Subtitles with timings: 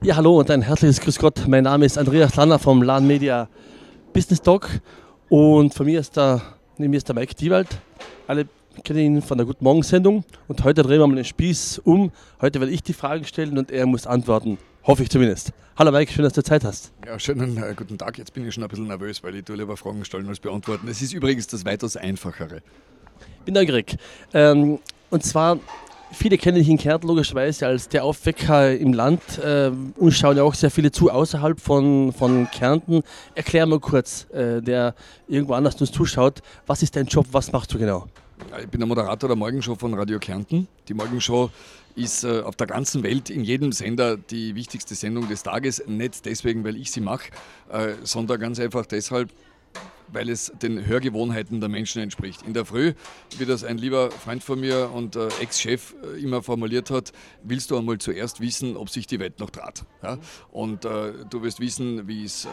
[0.00, 1.48] Ja, hallo und ein herzliches Grüß Gott.
[1.48, 3.48] Mein Name ist Andreas Lanner vom LAN Media
[4.12, 4.68] Business Talk
[5.28, 6.40] und von mir ist der,
[6.76, 7.66] neben mir ist der Mike Diewald.
[8.28, 8.46] Alle
[8.84, 12.12] kennen ihn von der Guten Morgen Sendung und heute drehen wir mal den Spieß um.
[12.40, 14.56] Heute werde ich die Fragen stellen und er muss antworten.
[14.84, 15.52] Hoffe ich zumindest.
[15.76, 16.92] Hallo Mike, schön, dass du Zeit hast.
[17.04, 18.18] Ja, schönen äh, guten Tag.
[18.18, 20.86] Jetzt bin ich schon ein bisschen nervös, weil ich tue lieber Fragen stellen als beantworten.
[20.86, 22.62] Es ist übrigens das weitaus Einfachere.
[23.44, 23.96] Bin neugierig.
[24.32, 24.78] Ähm,
[25.10, 25.58] und zwar,
[26.12, 30.42] Viele kennen dich in Kärnten logischerweise als der Aufwecker im Land äh, und schauen ja
[30.42, 33.02] auch sehr viele zu außerhalb von, von Kärnten.
[33.34, 34.94] Erklär mal kurz, äh, der
[35.28, 38.06] irgendwo anders uns zuschaut, was ist dein Job, was machst du genau?
[38.60, 40.66] Ich bin der Moderator der Morgenshow von Radio Kärnten.
[40.88, 41.50] Die Morgenshow
[41.94, 45.82] ist äh, auf der ganzen Welt in jedem Sender die wichtigste Sendung des Tages.
[45.86, 47.30] Nicht deswegen, weil ich sie mache,
[47.70, 49.30] äh, sondern ganz einfach deshalb,
[50.12, 52.42] weil es den Hörgewohnheiten der Menschen entspricht.
[52.42, 52.94] In der Früh,
[53.38, 57.12] wie das ein lieber Freund von mir und äh, Ex-Chef äh, immer formuliert hat,
[57.42, 59.84] willst du einmal zuerst wissen, ob sich die Welt noch dreht.
[60.02, 60.18] Ja?
[60.50, 62.48] Und äh, du wirst wissen, wie ist äh,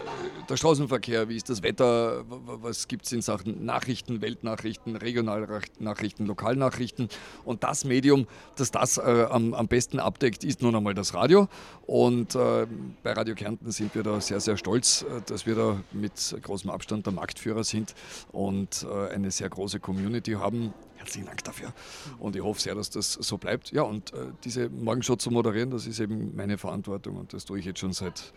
[0.50, 7.10] der Straßenverkehr, wie ist das Wetter, was gibt es in Sachen Nachrichten, Weltnachrichten, Regionalnachrichten, Lokalnachrichten.
[7.44, 11.48] Und das Medium, das das äh, am, am, besten abdeckt, ist nun einmal das Radio.
[11.86, 12.68] Und äh,
[13.04, 17.06] bei Radio Kärnten sind wir da sehr, sehr stolz, dass wir da mit großem Abstand
[17.06, 17.94] der Marktführer Marktführer sind
[18.32, 20.74] und äh, eine sehr große Community haben.
[20.98, 21.74] Herzlichen Dank dafür.
[22.20, 23.72] Und ich hoffe sehr, dass das so bleibt.
[23.72, 27.60] Ja, und äh, diese Morgenshow zu moderieren, das ist eben meine Verantwortung und das tue
[27.60, 28.34] ich jetzt schon seit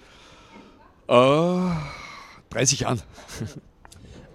[1.09, 1.71] äh,
[2.51, 3.01] 30 Jahren.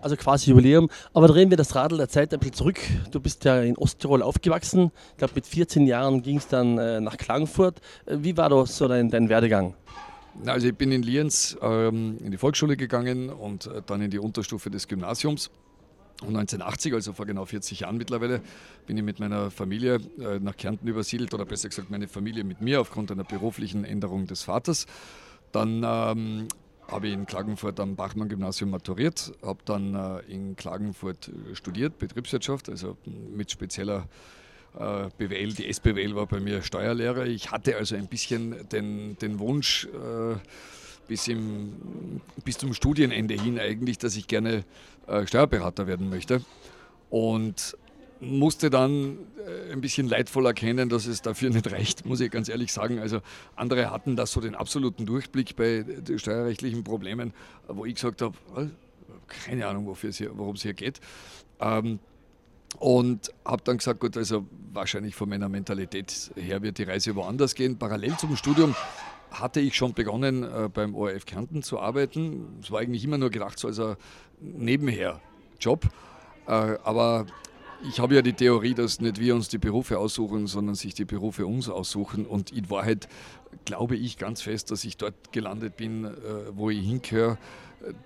[0.01, 0.89] Also quasi Jubiläum.
[1.13, 2.77] Aber drehen wir das Radl der Zeit ein bisschen zurück.
[3.11, 4.91] Du bist ja in Osttirol aufgewachsen.
[5.11, 7.79] Ich glaube, mit 14 Jahren ging es dann äh, nach Klagenfurt.
[8.05, 9.75] Wie war das so dein, dein Werdegang?
[10.45, 14.19] Also ich bin in Lienz ähm, in die Volksschule gegangen und äh, dann in die
[14.19, 15.51] Unterstufe des Gymnasiums.
[16.21, 18.41] Und 1980, also vor genau 40 Jahren mittlerweile,
[18.87, 22.61] bin ich mit meiner Familie äh, nach Kärnten übersiedelt, oder besser gesagt meine Familie mit
[22.61, 24.85] mir aufgrund einer beruflichen Änderung des Vaters.
[25.51, 26.47] Dann ähm,
[26.87, 32.69] habe ich in Klagenfurt am Bachmann-Gymnasium maturiert, habe dann äh, in Klagenfurt äh, studiert, Betriebswirtschaft,
[32.69, 34.42] also mit spezieller äh,
[34.73, 37.25] BWL, die SBWL war bei mir Steuerlehrer.
[37.25, 40.35] Ich hatte also ein bisschen den, den Wunsch äh,
[41.07, 44.63] bis, im, bis zum Studienende hin eigentlich, dass ich gerne
[45.07, 46.41] äh, Steuerberater werden möchte.
[47.09, 47.77] Und
[48.19, 49.17] musste dann
[49.71, 52.99] ein bisschen leidvoll erkennen, dass es dafür nicht reicht, muss ich ganz ehrlich sagen.
[52.99, 53.19] Also
[53.55, 55.85] andere hatten da so den absoluten Durchblick bei
[56.15, 57.33] steuerrechtlichen Problemen,
[57.67, 58.35] wo ich gesagt habe,
[59.27, 60.99] keine Ahnung, worum es hier geht.
[61.59, 61.99] Ähm,
[62.79, 67.55] und habe dann gesagt, gut, also wahrscheinlich von meiner Mentalität her wird die Reise woanders
[67.55, 67.77] gehen.
[67.77, 68.75] Parallel zum Studium
[69.31, 72.59] hatte ich schon begonnen, äh, beim ORF Kärnten zu arbeiten.
[72.61, 73.95] Es war eigentlich immer nur gedacht, so als ein
[74.39, 75.21] nebenher
[75.59, 75.85] Job.
[76.47, 76.51] Äh,
[76.83, 77.25] aber
[77.89, 81.05] ich habe ja die Theorie, dass nicht wir uns die Berufe aussuchen, sondern sich die
[81.05, 82.25] Berufe uns aussuchen.
[82.25, 83.07] Und in Wahrheit
[83.65, 86.11] glaube ich ganz fest, dass ich dort gelandet bin, äh,
[86.53, 87.37] wo ich hingehöre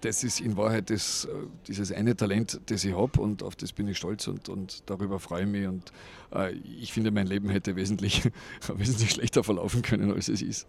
[0.02, 1.30] das ist in Wahrheit das, äh,
[1.68, 5.20] dieses eine Talent, das ich habe und auf das bin ich stolz und, und darüber
[5.20, 5.68] freue ich mich.
[5.68, 5.92] Und
[6.34, 8.30] äh, ich finde, mein Leben hätte wesentlich,
[8.76, 10.68] wesentlich schlechter verlaufen können, als es ist.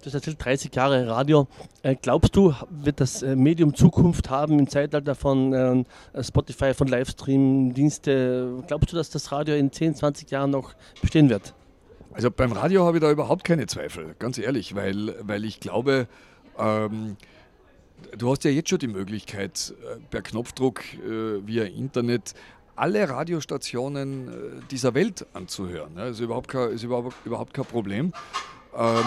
[0.00, 1.46] Du hast erzählt, 30 Jahre Radio.
[1.82, 5.84] Äh, glaubst du, wird das äh, Medium Zukunft haben im Zeitalter von äh,
[6.22, 8.64] Spotify, von Livestream-Dienste?
[8.66, 11.54] Glaubst du, dass das Radio in 10, 20 Jahren noch bestehen wird?
[12.12, 16.08] Also beim Radio habe ich da überhaupt keine Zweifel, ganz ehrlich, weil, weil ich glaube,
[16.58, 17.16] ähm,
[18.16, 22.34] Du hast ja jetzt schon die Möglichkeit, äh, per Knopfdruck äh, via Internet
[22.76, 24.32] alle Radiostationen äh,
[24.70, 25.96] dieser Welt anzuhören.
[25.96, 28.12] Das ist überhaupt kein, ist überhaupt, überhaupt kein Problem.
[28.76, 29.04] Ähm,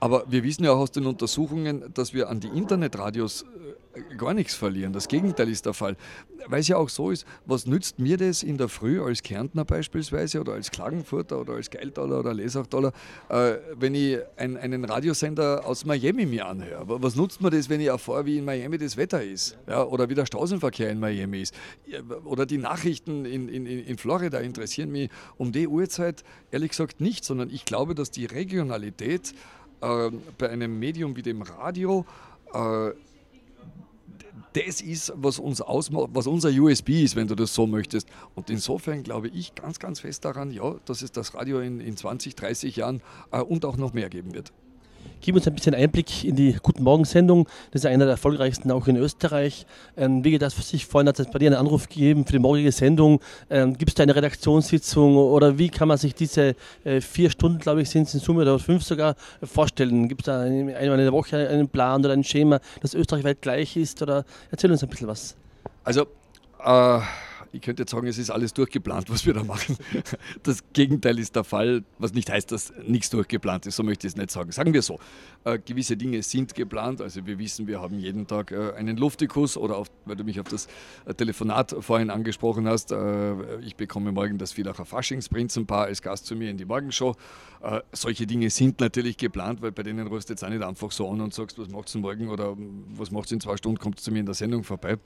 [0.00, 3.44] aber wir wissen ja auch aus den Untersuchungen, dass wir an die Internetradios
[4.16, 4.92] gar nichts verlieren.
[4.92, 5.96] Das Gegenteil ist der Fall.
[6.46, 9.64] Weil es ja auch so ist, was nützt mir das in der Früh als Kärntner
[9.64, 12.92] beispielsweise oder als Klagenfurter oder als Geiltaler oder Lesachtaler,
[13.28, 16.84] äh, wenn ich ein, einen Radiosender aus Miami mir anhöre?
[17.02, 19.58] Was nutzt mir das, wenn ich erfahre, wie in Miami das Wetter ist?
[19.66, 21.54] Ja, oder wie der Straßenverkehr in Miami ist?
[22.24, 27.24] Oder die Nachrichten in, in, in Florida interessieren mich um die Uhrzeit ehrlich gesagt nicht,
[27.24, 29.34] sondern ich glaube, dass die Regionalität
[29.80, 32.04] äh, bei einem Medium wie dem Radio
[32.52, 32.90] äh,
[34.52, 38.08] das ist, was uns ausmacht, was unser USB ist, wenn du das so möchtest.
[38.34, 41.96] Und insofern glaube ich ganz, ganz fest daran, ja, dass es das Radio in, in
[41.96, 44.52] 20, 30 Jahren äh, und auch noch mehr geben wird.
[45.20, 47.48] Gib uns ein bisschen Einblick in die Guten Morgen-Sendung.
[47.70, 49.66] Das ist einer der erfolgreichsten auch in Österreich.
[49.96, 50.86] Ähm, wie geht das für sich?
[50.86, 53.20] Vorhin hat es bei dir einen Anruf gegeben für die morgige Sendung.
[53.50, 57.58] Ähm, Gibt es da eine Redaktionssitzung oder wie kann man sich diese äh, vier Stunden,
[57.58, 60.98] glaube ich, sind es in Summe oder fünf sogar, äh, Gibt es da einmal in
[60.98, 64.02] der Woche einen Plan oder ein Schema, das österreichweit gleich ist?
[64.02, 65.36] Oder erzähl uns ein bisschen was.
[65.84, 66.06] Also,
[66.64, 67.00] äh
[67.52, 69.76] ich könnte jetzt sagen, es ist alles durchgeplant, was wir da machen.
[70.42, 74.12] Das Gegenteil ist der Fall, was nicht heißt, dass nichts durchgeplant ist, so möchte ich
[74.12, 74.52] es nicht sagen.
[74.52, 74.98] Sagen wir so,
[75.44, 79.56] äh, gewisse Dinge sind geplant, also wir wissen, wir haben jeden Tag äh, einen Luftikus
[79.56, 80.68] oder auf, weil du mich auf das
[81.06, 86.36] äh, Telefonat vorhin angesprochen hast, äh, ich bekomme morgen das Villacher Faschingsprinzenpaar als Gast zu
[86.36, 87.14] mir in die Morgenshow.
[87.62, 91.10] Äh, solche Dinge sind natürlich geplant, weil bei denen du jetzt auch nicht einfach so
[91.10, 92.56] an und sagst, was macht du morgen oder
[92.94, 94.98] was macht in zwei Stunden, kommt zu mir in der Sendung vorbei.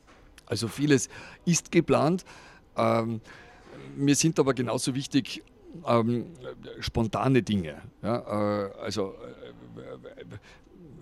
[0.46, 1.08] Also vieles
[1.44, 2.24] ist geplant.
[2.76, 3.20] Ähm,
[3.96, 5.42] mir sind aber genauso wichtig
[5.86, 6.26] ähm,
[6.80, 7.82] spontane Dinge.
[8.02, 9.14] Ja, äh, also
[9.76, 10.24] äh,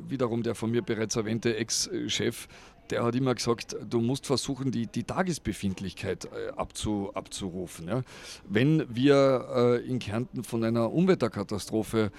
[0.09, 2.49] wiederum der von mir bereits erwähnte Ex-Chef,
[2.91, 7.89] der hat immer gesagt, du musst versuchen, die, die Tagesbefindlichkeit äh, abzu, abzurufen.
[7.89, 8.03] Ja.
[8.49, 12.11] Wenn wir äh, in Kärnten von einer Umweltkatastrophe äh,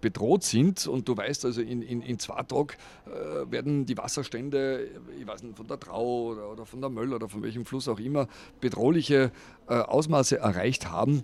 [0.00, 0.86] bedroht sind.
[0.86, 2.68] Und du weißt also, in, in, in Tagen
[3.06, 4.88] äh, werden die Wasserstände,
[5.18, 7.88] ich weiß nicht, von der Trau oder, oder von der Möll oder von welchem Fluss
[7.88, 8.28] auch immer,
[8.60, 9.30] bedrohliche
[9.68, 11.22] äh, Ausmaße erreicht haben.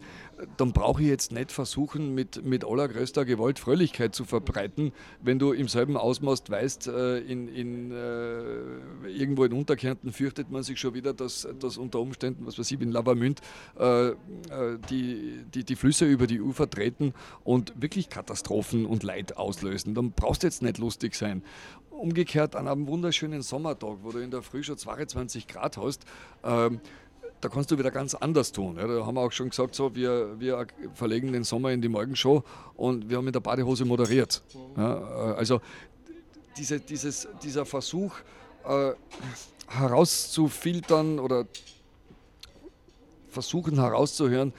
[0.57, 4.93] Dann brauche ich jetzt nicht versuchen, mit, mit allergrößter Gewalt Fröhlichkeit zu verbreiten,
[5.23, 10.63] wenn du im selben Ausmaß weißt, äh, in, in, äh, irgendwo in Unterkärnten fürchtet man
[10.63, 13.41] sich schon wieder, dass, dass unter Umständen, was weiß ich, in Lavamünd,
[13.79, 14.13] äh,
[14.91, 17.15] die, die, die Flüsse über die Ufer treten
[17.45, 19.95] und wirklich Katastrophen und Leid auslösen.
[19.95, 21.43] Dann brauchst du jetzt nicht lustig sein.
[21.91, 26.05] Umgekehrt an einem wunderschönen Sommertag, wo du in der Früh schon 22 Grad hast,
[26.43, 26.81] ähm,
[27.45, 28.77] da kannst du wieder ganz anders tun.
[28.79, 31.91] Ja, da haben wir auch schon gesagt, so, wir, wir verlegen den Sommer in die
[31.91, 32.43] Morgenshow
[32.75, 34.43] und wir haben in der Badehose moderiert.
[34.79, 35.61] Ja, also
[36.57, 38.15] diese, dieses, dieser Versuch
[38.67, 38.93] äh,
[39.69, 41.47] herauszufiltern oder
[43.29, 44.55] versuchen herauszuhören,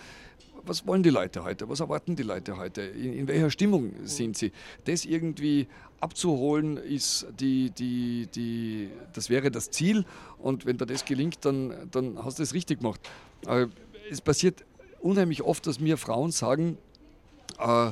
[0.67, 4.37] was wollen die Leute heute, was erwarten die Leute heute, in, in welcher Stimmung sind
[4.37, 4.51] sie.
[4.85, 5.67] Das irgendwie
[5.99, 10.05] abzuholen, ist die, die, die, das wäre das Ziel
[10.37, 12.99] und wenn dir das gelingt, dann, dann hast du es richtig gemacht.
[13.47, 13.67] Äh,
[14.11, 14.63] es passiert
[15.01, 16.77] unheimlich oft, dass mir Frauen sagen,
[17.59, 17.91] äh,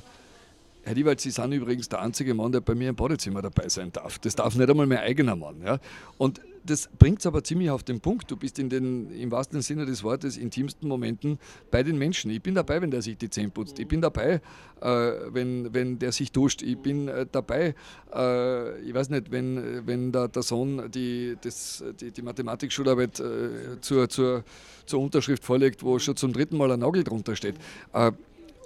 [0.85, 3.91] Herr Diewald, Sie sind übrigens der einzige Mann, der bei mir im Badezimmer dabei sein
[3.93, 4.19] darf.
[4.19, 5.61] Das darf nicht einmal mein eigener Mann.
[5.63, 5.79] Ja?
[6.17, 8.29] Und das bringt es aber ziemlich auf den Punkt.
[8.31, 11.39] Du bist in den, im wahrsten Sinne des Wortes, intimsten Momenten
[11.71, 12.31] bei den Menschen.
[12.31, 13.79] Ich bin dabei, wenn der sich die Zähne putzt.
[13.79, 14.41] Ich bin dabei,
[14.81, 16.61] äh, wenn, wenn der sich duscht.
[16.61, 17.75] Ich bin äh, dabei,
[18.13, 23.81] äh, ich weiß nicht, wenn, wenn der, der Sohn die, das, die, die Mathematikschularbeit äh,
[23.81, 24.43] zur, zur,
[24.85, 27.55] zur Unterschrift vorlegt, wo schon zum dritten Mal ein Nagel drunter steht.
[27.93, 28.11] Äh,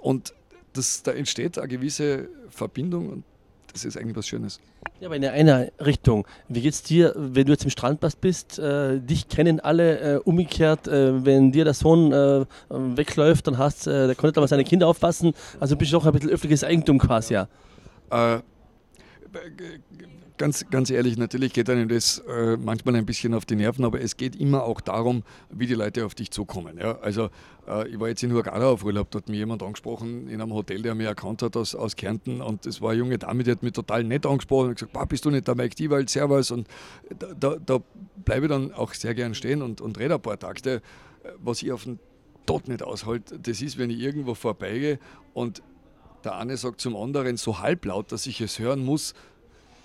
[0.00, 0.34] und
[0.72, 3.24] das, da entsteht eine gewisse Verbindung und
[3.72, 4.60] das ist eigentlich was Schönes.
[5.00, 6.26] Ja, aber in einer Richtung.
[6.48, 8.58] Wie geht es dir, wenn du jetzt im Strandpass bist?
[8.58, 9.98] Äh, dich kennen alle.
[9.98, 14.48] Äh, umgekehrt, äh, wenn dir der Sohn äh, wegläuft, dann hast äh, der konnte aber
[14.48, 15.34] seine Kinder aufpassen.
[15.60, 17.48] Also bist du auch ein bisschen öffentliches Eigentum quasi, ja.
[20.38, 24.00] Ganz, ganz ehrlich, natürlich geht einem das äh, manchmal ein bisschen auf die Nerven, aber
[24.00, 26.78] es geht immer auch darum, wie die Leute auf dich zukommen.
[26.78, 26.96] Ja?
[27.00, 27.30] Also
[27.66, 30.54] äh, ich war jetzt in Hurghada auf Urlaub, da hat mir jemand angesprochen in einem
[30.54, 33.50] Hotel, der mich erkannt hat aus, aus Kärnten und es war eine junge Dame, die
[33.50, 36.68] hat mich total nett angesprochen und gesagt, bist du nicht der Mike Diewald, servus und
[37.18, 37.80] da, da, da
[38.24, 40.82] bleibe ich dann auch sehr gern stehen und, und rede ein paar Takte.
[41.38, 41.98] Was ich auf den
[42.46, 45.00] Tod nicht aushalte, das ist, wenn ich irgendwo vorbeigehe
[45.34, 45.62] und
[46.22, 49.14] der eine sagt zum anderen so halblaut, dass ich es hören muss,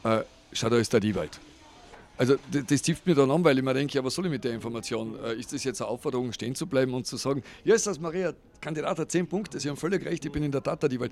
[0.03, 0.21] äh,
[0.53, 1.39] schau, da ist der Diewald.
[2.15, 4.43] Also das, tieft mir dann an, weil ich mir denke, ja, was soll ich mit
[4.43, 5.17] der Information?
[5.23, 7.99] Äh, ist das jetzt eine Aufforderung, stehen zu bleiben und zu sagen, ja, ist das
[7.99, 10.91] Maria, Kandidat hat 10 Punkte, Sie haben völlig recht, ich bin in der Tat der.
[10.91, 11.09] Äh,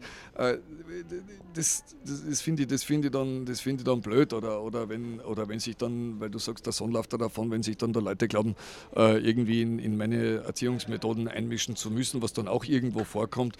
[1.55, 4.31] das, das, das finde ich, find ich, dann, find ich dann blöd.
[4.31, 7.49] Oder, oder, wenn, oder wenn sich dann, weil du sagst, der Sohn läuft da davon,
[7.49, 8.55] wenn sich dann da Leute glauben,
[8.95, 13.57] äh, irgendwie in, in meine Erziehungsmethoden einmischen zu müssen, was dann auch irgendwo vorkommt.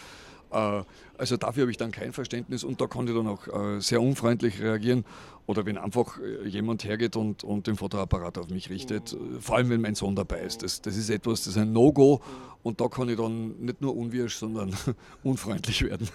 [0.51, 0.83] Äh,
[1.17, 4.01] also dafür habe ich dann kein Verständnis und da kann ich dann auch äh, sehr
[4.01, 5.05] unfreundlich reagieren.
[5.47, 9.69] Oder wenn einfach äh, jemand hergeht und, und den Fotoapparat auf mich richtet, vor allem
[9.69, 10.63] wenn mein Sohn dabei ist.
[10.63, 12.21] Das, das ist etwas, das ist ein No-Go
[12.63, 14.75] und da kann ich dann nicht nur unwirsch, sondern
[15.23, 16.07] unfreundlich werden.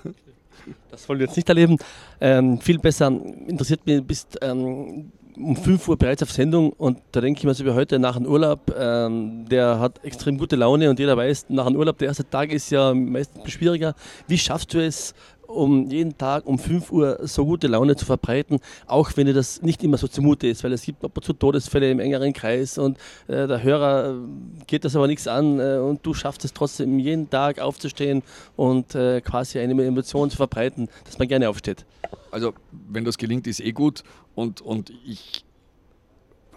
[0.91, 1.77] Das wollen wir jetzt nicht erleben.
[2.21, 7.21] Ähm, viel besser interessiert mich, bist ähm, um 5 Uhr bereits auf Sendung und da
[7.21, 10.91] denke ich mir so wie heute nach dem Urlaub, ähm, der hat extrem gute Laune
[10.91, 13.95] und jeder weiß, nach dem Urlaub, der erste Tag ist ja meistens schwieriger.
[14.27, 15.15] Wie schaffst du es,
[15.47, 19.63] um jeden Tag um 5 Uhr so gute Laune zu verbreiten, auch wenn dir das
[19.63, 22.79] nicht immer so zumute ist, weil es gibt ab und zu Todesfälle im engeren Kreis
[22.79, 22.99] und
[23.29, 26.99] äh, der Hörer äh, geht das aber nichts an äh, und du schaffst es trotzdem
[26.99, 28.23] jeden Tag aufzustehen
[28.57, 31.85] und äh, quasi eine Emotion zu verbreiten, dass man gerne aufsteht.
[32.31, 32.53] Also
[32.89, 34.03] wenn das gelingt, ist eh gut
[34.35, 35.46] und, und ich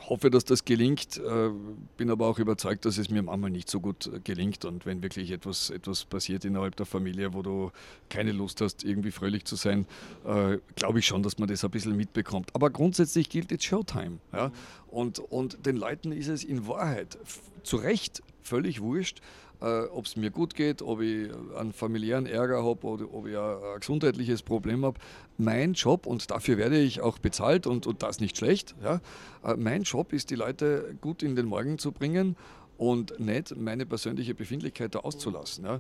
[0.10, 1.50] hoffe, dass das gelingt, äh,
[1.98, 4.66] bin aber auch überzeugt, dass es mir manchmal nicht so gut äh, gelingt.
[4.66, 7.72] Und wenn wirklich etwas, etwas passiert innerhalb der Familie, wo du
[8.10, 9.86] keine Lust hast, irgendwie fröhlich zu sein,
[10.26, 12.54] äh, glaube ich schon, dass man das ein bisschen mitbekommt.
[12.56, 14.18] Aber grundsätzlich gilt jetzt Showtime.
[14.34, 14.52] Ja?
[14.88, 17.18] Und, und den Leuten ist es in Wahrheit
[17.64, 19.22] zu Recht völlig wurscht,
[19.62, 23.38] äh, ob es mir gut geht, ob ich einen familiären Ärger habe oder ob ich
[23.38, 25.00] ein, ein gesundheitliches Problem habe.
[25.38, 29.02] Mein Job, und dafür werde ich auch bezahlt und, und das nicht schlecht, ja,
[29.44, 32.36] äh, mein Job ist, die Leute gut in den Morgen zu bringen
[32.78, 35.66] und nicht meine persönliche Befindlichkeit da auszulassen.
[35.66, 35.80] Ja.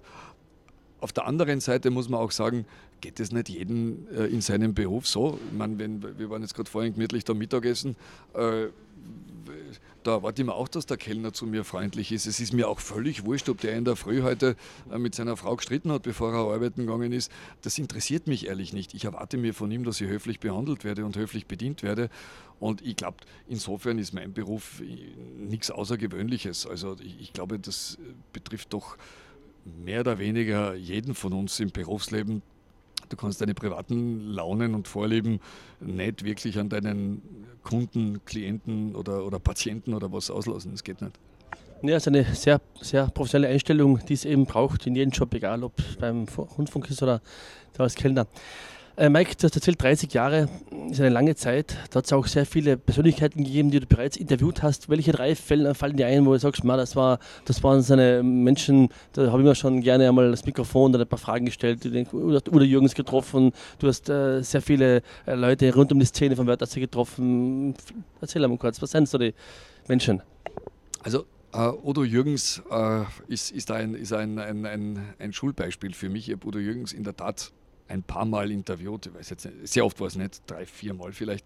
[1.01, 2.65] Auf der anderen Seite muss man auch sagen,
[2.99, 5.39] geht es nicht jedem äh, in seinem Beruf so?
[5.49, 7.95] Ich meine, wenn, wir waren jetzt gerade vorhin gemütlich da Mittagessen.
[8.33, 8.67] Äh,
[10.09, 12.25] da erwarte ich mir auch, dass der Kellner zu mir freundlich ist.
[12.25, 14.55] Es ist mir auch völlig wurscht, ob der in der Früh heute
[14.91, 17.31] äh, mit seiner Frau gestritten hat, bevor er arbeiten gegangen ist.
[17.61, 18.95] Das interessiert mich ehrlich nicht.
[18.95, 22.09] Ich erwarte mir von ihm, dass ich höflich behandelt werde und höflich bedient werde.
[22.59, 24.81] Und ich glaube, insofern ist mein Beruf
[25.37, 26.65] nichts Außergewöhnliches.
[26.65, 27.99] Also ich, ich glaube, das
[28.33, 28.97] betrifft doch
[29.63, 32.41] mehr oder weniger jeden von uns im Berufsleben.
[33.09, 35.39] Du kannst deine privaten Launen und Vorlieben
[35.79, 37.21] nicht wirklich an deinen
[37.63, 40.71] Kunden, Klienten oder, oder Patienten oder was auslassen.
[40.71, 41.13] Das geht nicht.
[41.81, 45.33] Ja, es ist eine sehr, sehr professionelle Einstellung, die es eben braucht in jedem Job,
[45.33, 46.25] egal ob es beim
[46.57, 47.21] Rundfunk ist oder
[47.77, 48.27] als Kellner.
[48.99, 50.49] Äh, Mike, du hast erzählt, 30 Jahre
[50.91, 51.77] ist eine lange Zeit.
[51.89, 54.89] Da hat es auch sehr viele Persönlichkeiten gegeben, die du bereits interviewt hast.
[54.89, 58.89] Welche drei Fälle fallen dir ein, wo du sagst, das, war, das waren seine Menschen,
[59.13, 61.85] da habe ich mir schon gerne einmal das Mikrofon oder ein paar Fragen gestellt.
[61.85, 66.05] Du hast Udo Jürgens getroffen, du hast äh, sehr viele äh, Leute rund um die
[66.05, 67.75] Szene von Wörthersee getroffen.
[68.19, 69.33] Erzähl einmal kurz, was sind so die
[69.87, 70.21] Menschen?
[71.03, 76.07] Also Uh, Udo Jürgens uh, ist, ist, ein, ist ein, ein, ein, ein, Schulbeispiel für
[76.07, 76.29] mich.
[76.29, 77.51] Ich habe Udo Jürgens in der Tat
[77.89, 80.93] ein paar Mal interviewt, ich weiß jetzt nicht, sehr oft war es nicht, drei, vier
[80.93, 81.45] Mal vielleicht.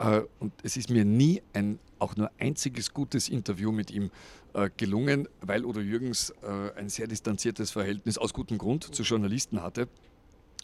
[0.00, 4.10] Äh, und es ist mir nie ein auch nur einziges gutes Interview mit ihm
[4.54, 9.62] äh, gelungen, weil Udo Jürgens äh, ein sehr distanziertes Verhältnis aus gutem Grund zu Journalisten
[9.62, 9.88] hatte.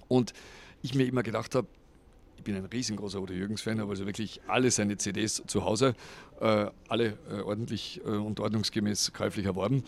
[0.08, 0.32] Und
[0.80, 1.66] ich mir immer gedacht habe,
[2.38, 5.94] ich bin ein riesengroßer Udo Jürgens-Fan, habe also wirklich alle seine CDs zu Hause,
[6.38, 9.82] alle ordentlich und ordnungsgemäß käuflich erworben.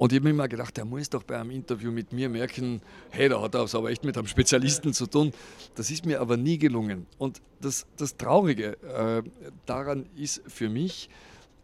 [0.00, 2.80] Und ich habe mir immer gedacht, der muss doch bei einem Interview mit mir merken,
[3.10, 5.30] hey, da hat er es aber echt mit einem Spezialisten zu tun.
[5.74, 7.06] Das ist mir aber nie gelungen.
[7.18, 9.22] Und das, das Traurige äh,
[9.66, 11.10] daran ist für mich,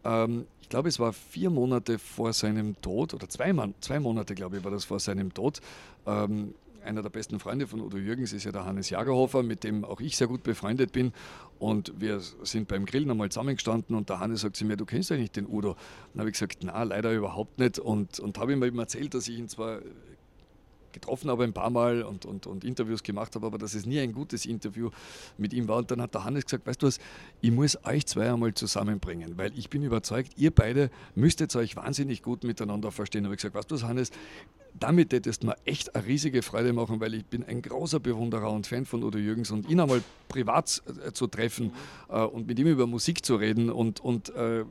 [0.05, 4.59] ähm, ich glaube, es war vier Monate vor seinem Tod, oder zwei, zwei Monate, glaube
[4.59, 5.63] ich, war das vor seinem Tod.
[6.07, 6.53] Ähm,
[6.87, 10.01] einer der besten Freunde von Udo Jürgens ist ja der Hannes Jagerhofer, mit dem auch
[10.01, 11.13] ich sehr gut befreundet bin.
[11.59, 15.13] Und wir sind beim Grillen einmal zusammengestanden und der Hannes sagt zu mir, du kennst
[15.13, 15.77] eigentlich den Udo.
[16.13, 17.79] Dann habe ich gesagt, na, leider überhaupt nicht.
[17.79, 19.81] Und, und habe ihm eben erzählt, dass ich ihn zwar
[20.97, 24.01] getroffen habe ein paar Mal und, und, und Interviews gemacht habe, aber dass es nie
[24.01, 24.91] ein gutes Interview
[25.37, 25.77] mit ihm war.
[25.77, 26.99] Und dann hat der Hannes gesagt, weißt du was,
[27.43, 32.23] ich muss euch zwei einmal zusammenbringen, weil ich bin überzeugt, ihr beide müsstet euch wahnsinnig
[32.23, 33.25] gut miteinander verstehen.
[33.25, 34.11] Habe ich gesagt, weißt du was, Hannes,
[34.79, 38.51] damit hättest du mir echt eine riesige Freude machen, weil ich bin ein großer Bewunderer
[38.51, 41.73] und Fan von Udo Jürgens und ihn einmal privat äh, zu treffen
[42.09, 44.65] äh, und mit ihm über Musik zu reden und, und äh,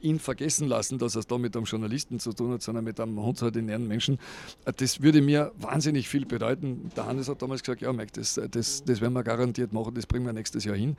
[0.00, 2.98] ihn vergessen lassen, dass er es da mit einem Journalisten zu tun hat, sondern mit
[2.98, 4.18] einem hundsordinären Menschen,
[4.64, 6.90] äh, das würde mir wahnsinnig viel bedeuten.
[6.96, 10.06] Der Hannes hat damals gesagt, ja Mike, das, das, das werden wir garantiert machen, das
[10.06, 10.96] bringen wir nächstes Jahr hin.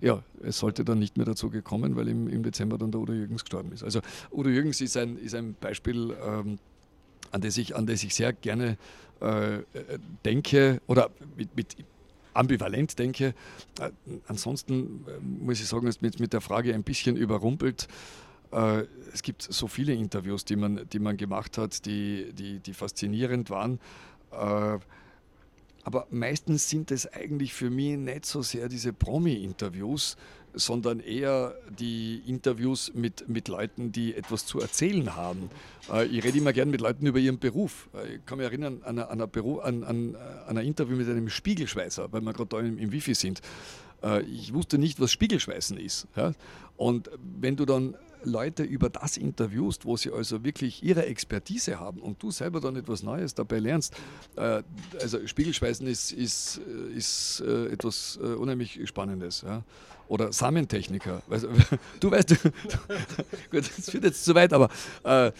[0.00, 3.12] Ja, es sollte dann nicht mehr dazu gekommen, weil im, im Dezember dann der Udo
[3.12, 3.84] Jürgens gestorben ist.
[3.84, 4.00] Also
[4.32, 6.58] Udo Jürgens ist ein, ist ein Beispiel, ähm,
[7.32, 8.76] an das ich, an das ich sehr gerne
[9.20, 9.58] äh,
[10.24, 11.76] denke oder mit, mit
[12.34, 13.34] ambivalent denke.
[13.80, 13.90] Äh,
[14.26, 17.88] ansonsten äh, muss ich sagen, ist mit, mit der Frage ein bisschen überrumpelt.
[18.52, 22.74] Äh, es gibt so viele Interviews, die man, die man gemacht hat, die, die, die
[22.74, 23.80] faszinierend waren.
[24.30, 24.78] Äh,
[25.84, 30.16] aber meistens sind es eigentlich für mich nicht so sehr diese Promi-Interviews,
[30.54, 35.50] sondern eher die Interviews mit, mit Leuten, die etwas zu erzählen haben.
[35.92, 37.88] Äh, ich rede immer gern mit Leuten über ihren Beruf.
[37.94, 40.16] Äh, ich kann mich erinnern an, an, an, an,
[40.46, 43.40] an ein Interview mit einem Spiegelschweißer, weil wir gerade da im, im Wifi sind.
[44.02, 46.06] Äh, ich wusste nicht, was Spiegelschweißen ist.
[46.76, 52.00] Und wenn du dann Leute über das interviewst, wo sie also wirklich ihre Expertise haben
[52.00, 53.94] und du selber dann etwas Neues dabei lernst.
[54.36, 54.62] Äh,
[55.00, 59.42] also Spiegelschweißen ist, ist, äh, ist äh, etwas äh, unheimlich Spannendes.
[59.42, 59.62] Ja?
[60.12, 61.22] Oder Samentechniker.
[62.00, 62.28] Du weißt,
[63.50, 64.68] gut, das führt jetzt zu weit, aber
[65.04, 65.32] äh,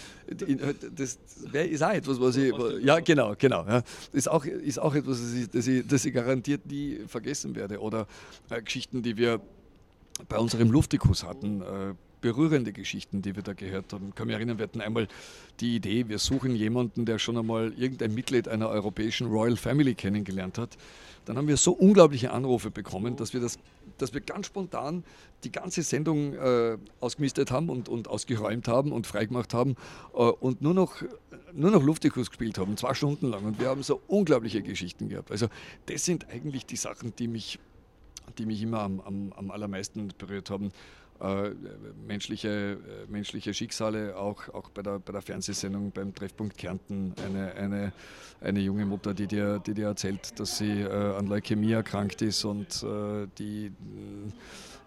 [0.97, 1.19] das
[1.52, 2.55] ist auch etwas, was ich.
[2.83, 3.67] Ja, genau, genau.
[3.67, 3.83] Ja.
[3.83, 7.55] Das ist auch, ist auch etwas, das ich, das, ich, das ich garantiert nie vergessen
[7.55, 7.81] werde.
[7.81, 8.07] Oder
[8.49, 9.43] äh, Geschichten, die wir
[10.31, 11.62] bei unserem Luftikus hatten
[12.23, 14.09] berührende Geschichten, die wir da gehört haben.
[14.09, 15.09] Ich kann mich erinnern, wir hatten einmal
[15.61, 20.57] die Idee, wir suchen jemanden, der schon einmal irgendein Mitglied einer europäischen Royal Family kennengelernt
[20.57, 20.79] hat.
[21.25, 23.59] Dann haben wir so unglaubliche Anrufe bekommen, dass wir, das,
[23.99, 25.05] dass wir ganz spontan
[25.45, 29.76] die ganze Sendung äh, ausgemistet haben und, und ausgeräumt haben und freigemacht haben
[30.14, 31.02] äh, und nur noch,
[31.52, 33.45] nur noch Luftikus gespielt haben, zwei Stunden lang.
[33.45, 35.31] Und wir haben so unglaubliche Geschichten gehabt.
[35.31, 35.49] Also
[35.87, 37.59] das sind eigentlich die Sachen, die mich,
[38.38, 40.73] die mich immer am, am, am allermeisten berührt haben.
[41.23, 41.50] Äh,
[42.09, 42.76] menschliche, äh,
[43.09, 47.14] menschliche Schicksale, auch, auch bei, der, bei der Fernsehsendung beim Treffpunkt Kärnten.
[47.25, 47.93] Eine, eine,
[48.41, 52.45] eine junge Mutter, die dir, die dir erzählt, dass sie äh, an Leukämie erkrankt ist
[52.45, 52.85] und
[53.38, 53.71] die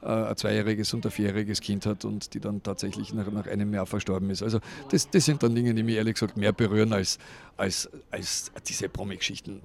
[0.02, 3.86] ein zweijähriges und ein vierjähriges Kind hat und die dann tatsächlich nach, nach einem Jahr
[3.86, 4.44] verstorben ist.
[4.44, 4.60] Also
[4.92, 7.18] das, das sind dann Dinge, die mich ehrlich gesagt mehr berühren als,
[7.58, 9.62] als, als diese Promi-Geschichten.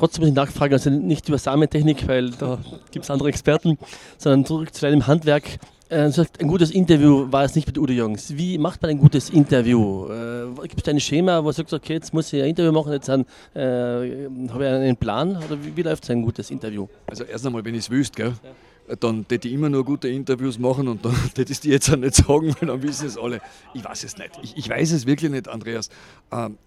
[0.00, 2.58] Trotzdem muss ich nachfragen, also nicht über Samentechnik, weil da
[2.90, 3.76] gibt es andere Experten,
[4.16, 5.58] sondern zurück zu deinem Handwerk.
[5.90, 8.34] Äh, ein gutes Interview war es nicht mit Udo Jungs.
[8.34, 10.06] Wie macht man ein gutes Interview?
[10.06, 12.94] Äh, gibt es ein Schema, wo du sagst, okay, jetzt muss ich ein Interview machen,
[12.94, 15.36] jetzt äh, habe ich einen Plan?
[15.36, 16.88] Oder wie, wie läuft ein gutes Interview?
[17.06, 18.32] Also erst einmal, wenn ich es wüsste, gell?
[18.42, 18.50] Ja
[18.98, 21.96] dann hätte ich immer nur gute Interviews machen und dann hätte ich die jetzt auch
[21.96, 23.40] nicht sagen, weil dann wissen es alle.
[23.72, 24.32] Ich weiß es nicht.
[24.42, 25.90] Ich, ich weiß es wirklich nicht, Andreas.
[26.32, 26.58] Ähm,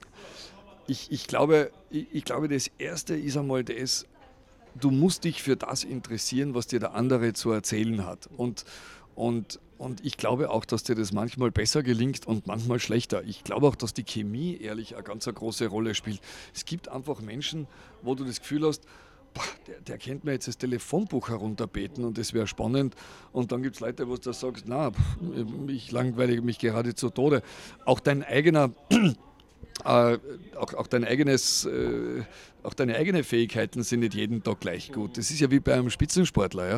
[0.87, 4.05] ich, ich, glaube, ich, ich glaube, das Erste ist einmal das,
[4.79, 8.29] du musst dich für das interessieren, was dir der andere zu erzählen hat.
[8.37, 8.65] Und,
[9.15, 13.23] und, und ich glaube auch, dass dir das manchmal besser gelingt und manchmal schlechter.
[13.23, 16.21] Ich glaube auch, dass die Chemie ehrlich eine ganz eine große Rolle spielt.
[16.53, 17.67] Es gibt einfach Menschen,
[18.01, 18.83] wo du das Gefühl hast,
[19.67, 22.95] der, der kennt mir jetzt das Telefonbuch herunterbeten und das wäre spannend.
[23.31, 24.91] Und dann gibt es Leute, wo du sagst, na,
[25.67, 27.41] ich langweile mich gerade zu Tode.
[27.85, 28.71] Auch dein eigener
[29.85, 30.17] äh,
[30.55, 32.23] auch, auch, dein eigenes, äh,
[32.63, 35.17] auch deine eigenen Fähigkeiten sind nicht jeden Tag gleich gut.
[35.17, 36.69] Das ist ja wie bei einem Spitzensportler.
[36.69, 36.77] Ja?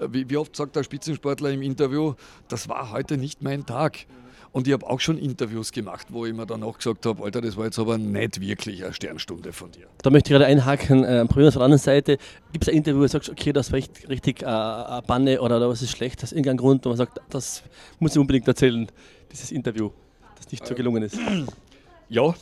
[0.00, 2.14] Äh, wie, wie oft sagt der Spitzensportler im Interview,
[2.48, 4.06] das war heute nicht mein Tag.
[4.50, 7.42] Und ich habe auch schon Interviews gemacht, wo ich mir dann auch gesagt habe, Alter,
[7.42, 9.86] das war jetzt aber nicht wirklich eine Sternstunde von dir.
[10.02, 12.16] Da möchte ich gerade einhaken, äh, probieren von der anderen Seite.
[12.52, 15.40] Gibt es ein Interview, wo du sagst, okay, das war echt richtig äh, eine Banne
[15.42, 17.62] oder da was ist schlecht, das ist irgendein Grund, wo man sagt, das
[17.98, 18.88] muss ich unbedingt erzählen,
[19.30, 19.90] dieses Interview,
[20.36, 21.18] das nicht so gelungen ist?
[22.08, 22.34] Ja,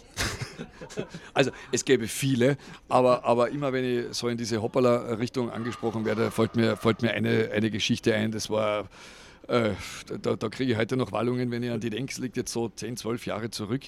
[1.35, 2.57] also es gäbe viele,
[2.89, 7.13] aber, aber immer wenn ich so in diese Hoppala-Richtung angesprochen werde, fällt mir, fällt mir
[7.13, 8.31] eine, eine Geschichte ein.
[8.31, 8.89] Das war,
[9.49, 9.71] äh,
[10.23, 12.53] da, da kriege ich heute noch Wallungen, wenn ich an die denke, es liegt jetzt
[12.53, 13.83] so 10, 12 Jahre zurück.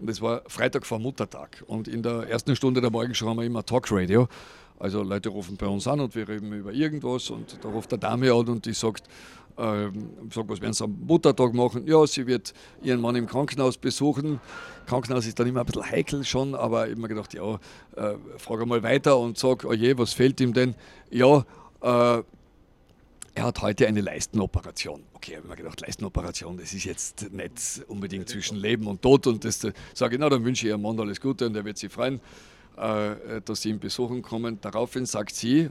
[0.00, 1.62] Und das war Freitag vor Muttertag.
[1.66, 4.28] Und in der ersten Stunde der Morgenshow haben wir immer Talkradio.
[4.78, 7.98] Also Leute rufen bei uns an und wir reden über irgendwas und da ruft der
[7.98, 9.08] Dame an und die sagt,
[9.58, 11.86] sag, was werden Sie am Muttertag machen?
[11.86, 14.40] Ja, sie wird ihren Mann im Krankenhaus besuchen.
[14.86, 17.54] Krankenhaus ist dann immer ein bisschen heikel schon, aber ich habe mir gedacht, ja,
[17.96, 20.74] äh, frage mal weiter und sag, oh je, was fehlt ihm denn?
[21.10, 21.44] Ja,
[21.82, 22.22] äh,
[23.34, 25.02] er hat heute eine Leistenoperation.
[25.14, 29.26] Okay, habe ich mir gedacht, Leistenoperation, das ist jetzt nicht unbedingt zwischen Leben und Tod.
[29.26, 31.64] Und das äh, sage ich, na, dann wünsche ich Ihrem Mann alles Gute und er
[31.64, 32.20] wird sich freuen,
[32.76, 34.60] äh, dass Sie ihn besuchen kommen.
[34.60, 35.70] Daraufhin sagt sie,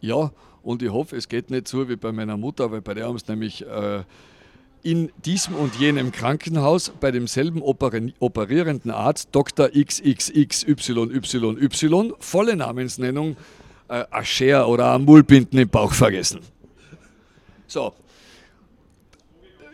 [0.00, 0.30] ja,
[0.68, 3.16] und ich hoffe, es geht nicht so wie bei meiner Mutter, weil bei der haben
[3.16, 4.02] es nämlich äh,
[4.82, 9.70] in diesem und jenem Krankenhaus bei demselben operierenden Arzt Dr.
[9.70, 10.52] XXXYYY
[12.18, 13.38] volle Namensnennung
[13.88, 16.40] äh, Ascher oder Amulbinden im Bauch vergessen.
[17.66, 17.94] So,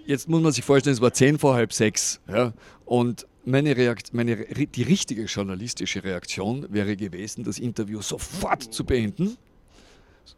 [0.07, 2.21] jetzt muss man sich vorstellen, es war zehn vor halb sechs.
[2.29, 2.53] Ja,
[2.85, 9.37] und meine Reakt meine, die richtige journalistische Reaktion wäre gewesen, das Interview sofort zu beenden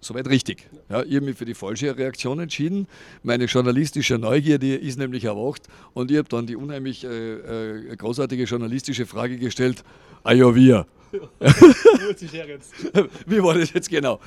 [0.01, 0.69] Soweit richtig.
[0.89, 2.87] Ja, ich habe mich für die falsche Reaktion entschieden.
[3.23, 5.63] Meine journalistische Neugierde ist nämlich erwacht
[5.95, 9.83] und ich habe dann die unheimlich äh, äh, großartige journalistische Frage gestellt:
[10.23, 10.87] Ah ja, wir.
[13.27, 14.21] Wie war das jetzt genau?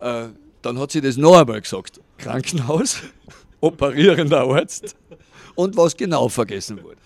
[0.00, 0.28] Äh,
[0.62, 3.02] dann hat sie das noch einmal gesagt: Krankenhaus,
[3.60, 4.96] operierender Arzt
[5.54, 6.98] und was genau vergessen wurde.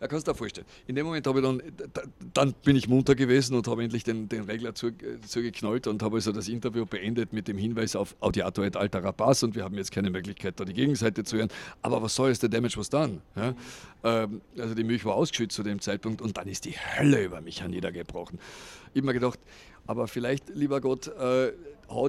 [0.00, 0.66] Ja, kannst du dir vorstellen.
[0.86, 1.60] In dem Moment habe ich dann,
[2.32, 6.30] dann bin ich munter gewesen und habe endlich den, den Regler zu, und habe also
[6.30, 9.90] das Interview beendet mit dem Hinweis auf Audiato et altera pass und wir haben jetzt
[9.90, 11.48] keine Möglichkeit, da die Gegenseite zu hören.
[11.82, 13.22] Aber was soll es, der Damage was dann?
[13.34, 13.54] Ja?
[14.04, 17.40] Ähm, also die Milch war ausgeschützt zu dem Zeitpunkt und dann ist die Hölle über
[17.40, 18.38] mich herniedergebrochen.
[18.94, 19.40] Ich habe mir gedacht,
[19.88, 21.52] aber vielleicht, lieber Gott, äh,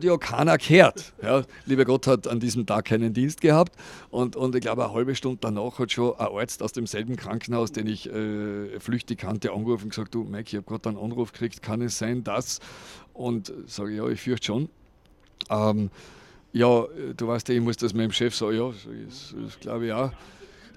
[0.04, 1.13] ja keiner gehört.
[1.22, 3.76] Ja, lieber Gott hat an diesem Tag keinen Dienst gehabt
[4.10, 7.72] und, und ich glaube, eine halbe Stunde danach hat schon ein Arzt aus demselben Krankenhaus,
[7.72, 11.32] den ich äh, flüchtig kannte, angerufen und gesagt: Du, Mike, ich habe gerade einen Anruf
[11.32, 12.60] gekriegt, kann es sein, dass?
[13.13, 14.70] Und sage ich: Ja, ich fürchte schon.
[15.50, 15.89] Ähm,
[16.52, 18.72] ja, du weißt ja, ich muss das meinem Chef sagen: Ja,
[19.06, 20.12] das, das glaube ich auch.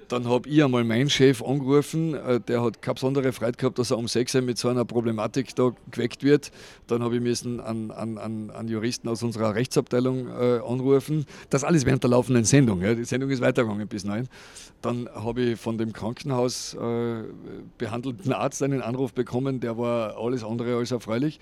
[0.09, 3.91] Dann habe ich einmal meinen Chef angerufen, äh, der hat keine besondere Freude gehabt, dass
[3.91, 6.51] er um 6 Uhr mit so einer Problematik da geweckt wird.
[6.87, 8.19] Dann habe ich müssen an, an,
[8.51, 11.27] an, Juristen aus unserer Rechtsabteilung äh, anrufen.
[11.51, 12.83] Das alles während der laufenden Sendung.
[12.83, 12.95] Ja.
[12.95, 14.29] Die Sendung ist weitergegangen bis 9.
[14.83, 17.23] Dann habe ich von dem Krankenhaus äh,
[17.79, 21.41] behandelten Arzt einen Anruf bekommen, der war alles andere als erfreulich.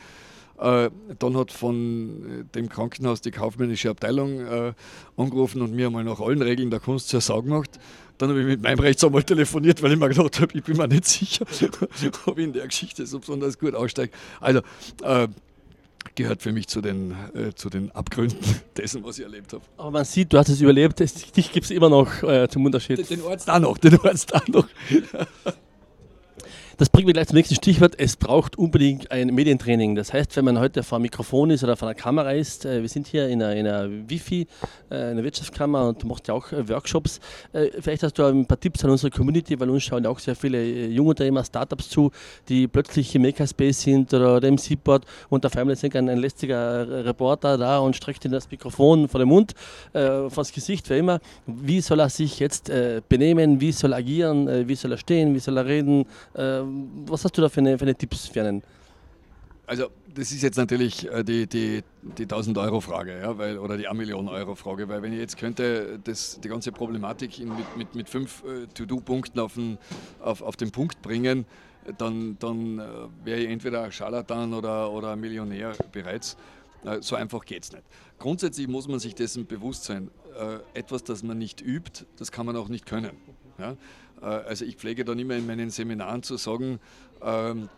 [0.61, 4.73] Äh, dann hat von dem Krankenhaus die kaufmännische Abteilung äh,
[5.17, 7.79] angerufen und mir einmal nach allen Regeln der Kunst zur Sau gemacht.
[8.21, 10.87] Dann habe ich mit meinem Rechtsanwalt telefoniert, weil ich mir gedacht habe, ich bin mir
[10.87, 11.47] nicht sicher,
[12.27, 14.13] ob ich in der Geschichte so besonders gut aussteige.
[14.41, 14.61] Also
[15.03, 15.27] äh,
[16.17, 18.39] gehört für mich zu den, äh, zu den Abgründen
[18.77, 19.65] dessen, was ich erlebt habe.
[19.79, 22.99] Aber man sieht, du hast es überlebt, dich gibt es immer noch äh, zum Unterschied.
[22.99, 24.69] Den, den Arzt auch noch, den Arzt auch noch.
[26.81, 27.93] Das bringt mich gleich zum nächsten Stichwort.
[27.99, 29.97] Es braucht unbedingt ein Medientraining.
[29.97, 32.81] Das heißt, wenn man heute vor einem Mikrofon ist oder vor einer Kamera ist, äh,
[32.81, 34.47] wir sind hier in einer, in einer Wifi,
[34.89, 37.21] äh, einer Wirtschaftskammer und du machst ja auch äh, Workshops.
[37.81, 40.35] Vielleicht hast du ein paar Tipps an unsere Community, weil uns schauen ja auch sehr
[40.35, 42.13] viele Jungunternehmer, Startups zu,
[42.49, 47.59] die plötzlich im Makerspace sind oder im Seaport und auf einmal ist ein, lästiger Reporter
[47.59, 49.53] da und streckt ihm das Mikrofon vor den Mund,
[49.93, 51.21] vor das Gesicht, wie immer.
[51.47, 52.71] Wie soll er sich jetzt
[53.09, 53.61] benehmen?
[53.61, 54.69] Wie soll er agieren?
[54.69, 55.35] Wie soll er stehen?
[55.35, 56.07] Wie soll er reden?
[57.07, 58.63] Was hast du da für eine, für eine Tipps für einen?
[59.71, 63.77] Also das ist jetzt natürlich äh, die, die, die 1000 Euro Frage ja, weil, oder
[63.77, 67.77] die 1 Million Euro Frage, weil wenn ich jetzt könnte das, die ganze Problematik mit,
[67.77, 69.79] mit, mit fünf äh, To-Do-Punkten auf, den,
[70.21, 71.47] auf, auf den Punkt bringen,
[71.99, 72.85] dann, dann äh,
[73.23, 76.37] wäre ich entweder Scharlatan oder, oder Millionär bereits.
[77.01, 77.85] So einfach geht es nicht.
[78.19, 80.11] Grundsätzlich muss man sich dessen bewusst sein.
[80.73, 83.11] Etwas, das man nicht übt, das kann man auch nicht können.
[83.61, 83.77] Ja?
[84.23, 86.81] Äh, also ich pflege dann immer in meinen Seminaren zu sagen,
[87.23, 87.69] ähm,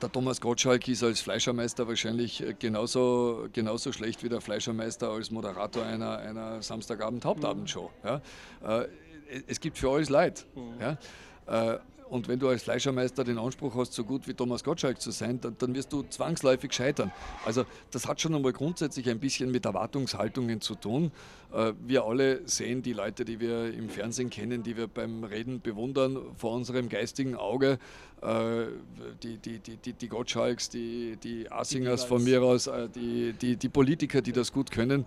[0.00, 5.30] der Thomas Gottschalk ist als Fleischermeister wahrscheinlich äh, genauso, genauso schlecht wie der Fleischermeister als
[5.30, 7.90] Moderator einer, einer Samstagabend-Hauptabendshow.
[8.02, 8.20] Ja?
[8.62, 8.88] Äh,
[9.46, 10.46] es gibt für alles Leid.
[10.54, 10.80] Mhm.
[10.80, 11.78] Ja?
[12.08, 15.40] Und wenn du als Fleischermeister den Anspruch hast, so gut wie Thomas Gottschalk zu sein,
[15.40, 17.10] dann, dann, wirst du zwangsläufig scheitern.
[17.44, 21.12] Also das hat schon einmal grundsätzlich ein bisschen mit Erwartungshaltungen zu tun.
[21.52, 25.60] Äh, wir alle sehen die Leute, die wir im Fernsehen kennen, die wir beim Reden
[25.60, 27.78] bewundern, vor unserem geistigen Auge.
[28.20, 28.66] Äh,
[29.22, 33.68] die, die, die, die, Gottschalks, die, die Assingers von mir aus, äh, die, die, die
[33.68, 35.06] Politiker, die das gut können.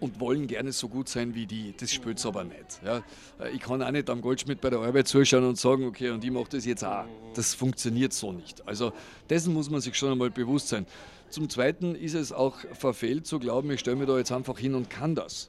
[0.00, 1.74] Und wollen gerne so gut sein wie die.
[1.78, 2.80] Das spürt es aber nicht.
[2.84, 3.02] Ja.
[3.38, 6.24] Äh, ich kann auch nicht am Goldschmidt bei der Arbeit zuschauen und sagen, okay, und
[6.24, 7.04] ich mache das jetzt auch.
[7.34, 8.66] Das funktioniert so nicht.
[8.66, 8.92] Also
[9.28, 10.86] dessen muss man sich schon einmal bewusst sein.
[11.28, 14.74] Zum Zweiten ist es auch verfehlt zu glauben, ich stelle mich da jetzt einfach hin
[14.74, 15.48] und kann das.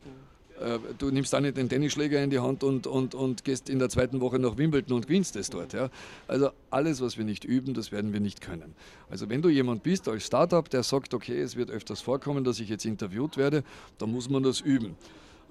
[0.62, 3.80] Äh, du nimmst auch nicht den Tennisschläger in die Hand und, und, und gehst in
[3.80, 5.74] der zweiten Woche nach Wimbledon und gewinnst es dort.
[5.74, 5.89] Ja.
[6.28, 8.76] Also alles, was wir nicht üben, das werden wir nicht können.
[9.10, 12.60] Also wenn du jemand bist als Startup, der sagt, okay, es wird öfters vorkommen, dass
[12.60, 13.63] ich jetzt interviewt werde,
[13.97, 14.95] dann muss man das üben.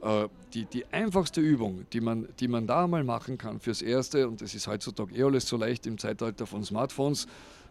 [0.02, 4.28] Äh, die, die einfachste Übung, die man, die man da einmal machen kann fürs Erste,
[4.28, 7.26] und das ist heutzutage eh alles so leicht im Zeitalter von Smartphones,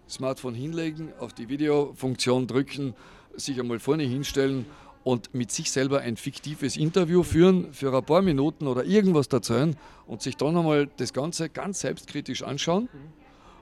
[0.09, 2.95] Smartphone hinlegen, auf die Videofunktion drücken,
[3.35, 4.65] sich einmal vorne hinstellen
[5.09, 9.75] und mit sich selber ein fiktives Interview führen für ein paar Minuten oder irgendwas erzählen
[10.05, 12.89] und sich dann einmal das Ganze ganz selbstkritisch anschauen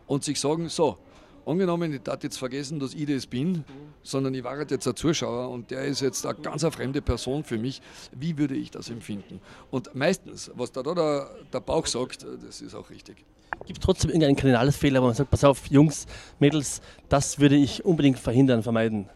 [0.07, 0.97] und sich sagen, so,
[1.45, 3.63] angenommen, ich darf jetzt vergessen, dass ich das bin,
[4.03, 7.45] sondern ich war jetzt ein Zuschauer und der ist jetzt eine ganz eine fremde Person
[7.45, 7.81] für mich,
[8.11, 9.39] wie würde ich das empfinden?
[9.71, 13.23] Und meistens, was da, da der, der Bauch sagt, das ist auch richtig.
[13.65, 16.07] Gibt es trotzdem irgendeinen Kardinalsfehler, wo man sagt, pass auf, Jungs,
[16.39, 19.07] Mädels, das würde ich unbedingt verhindern, vermeiden?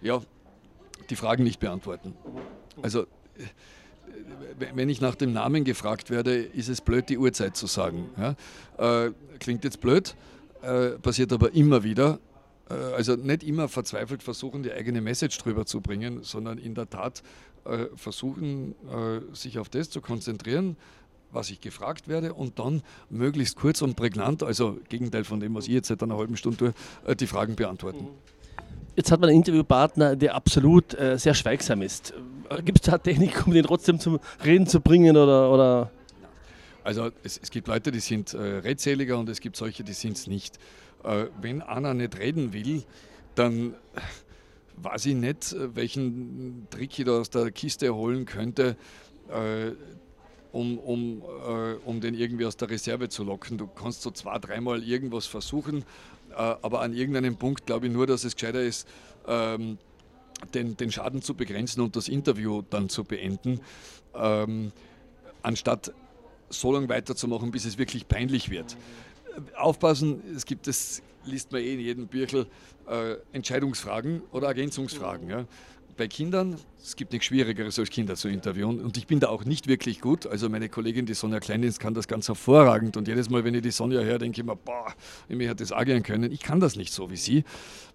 [0.00, 0.22] Ja,
[1.10, 2.14] die Fragen nicht beantworten.
[2.82, 3.06] Also,
[4.74, 8.10] wenn ich nach dem Namen gefragt werde, ist es blöd, die Uhrzeit zu sagen.
[8.16, 9.06] Ja?
[9.06, 10.14] Äh, klingt jetzt blöd,
[10.62, 12.18] äh, passiert aber immer wieder.
[12.68, 16.88] Äh, also nicht immer verzweifelt versuchen, die eigene Message drüber zu bringen, sondern in der
[16.88, 17.22] Tat
[17.64, 20.76] äh, versuchen, äh, sich auf das zu konzentrieren,
[21.32, 25.66] was ich gefragt werde und dann möglichst kurz und prägnant, also Gegenteil von dem, was
[25.66, 28.08] ich jetzt seit einer halben Stunde tue, äh, die Fragen beantworten.
[28.96, 32.12] Jetzt hat man einen Interviewpartner, der absolut äh, sehr schweigsam ist.
[32.48, 35.52] Äh, Gibt es da Technik, um den trotzdem zum Reden zu bringen oder?
[35.52, 35.90] oder?
[36.82, 40.16] Also es, es, gibt Leute, die sind äh, redseliger und es gibt solche, die sind
[40.16, 40.58] es nicht.
[41.04, 42.82] Äh, wenn einer nicht reden will,
[43.34, 43.74] dann
[44.76, 48.76] weiß ich nicht, äh, welchen Trick ich da aus der Kiste holen könnte,
[49.28, 49.72] äh,
[50.52, 53.56] um, um, äh, um den irgendwie aus der Reserve zu locken.
[53.56, 55.84] Du kannst so zwei, dreimal irgendwas versuchen, äh,
[56.34, 58.88] aber an irgendeinem Punkt glaube ich nur, dass es gescheiter ist,
[59.26, 59.78] ähm,
[60.54, 63.60] den, den Schaden zu begrenzen und das Interview dann zu beenden,
[64.14, 64.72] ähm,
[65.42, 65.92] anstatt
[66.48, 68.76] so lange weiterzumachen, bis es wirklich peinlich wird.
[69.56, 72.46] Aufpassen, es gibt das, liest man eh in jedem Birkel,
[72.88, 75.28] äh, Entscheidungsfragen oder Ergänzungsfragen.
[75.28, 75.44] Ja
[76.00, 79.44] bei Kindern, es gibt nichts Schwierigeres als Kinder zu interviewen und ich bin da auch
[79.44, 80.26] nicht wirklich gut.
[80.26, 83.60] Also meine Kollegin, die Sonja Kleindienst, kann das ganz hervorragend und jedes Mal, wenn ich
[83.60, 84.94] die Sonja höre, denke ich mir, boah,
[85.28, 86.32] mir hätte das agieren können.
[86.32, 87.44] Ich kann das nicht so wie sie.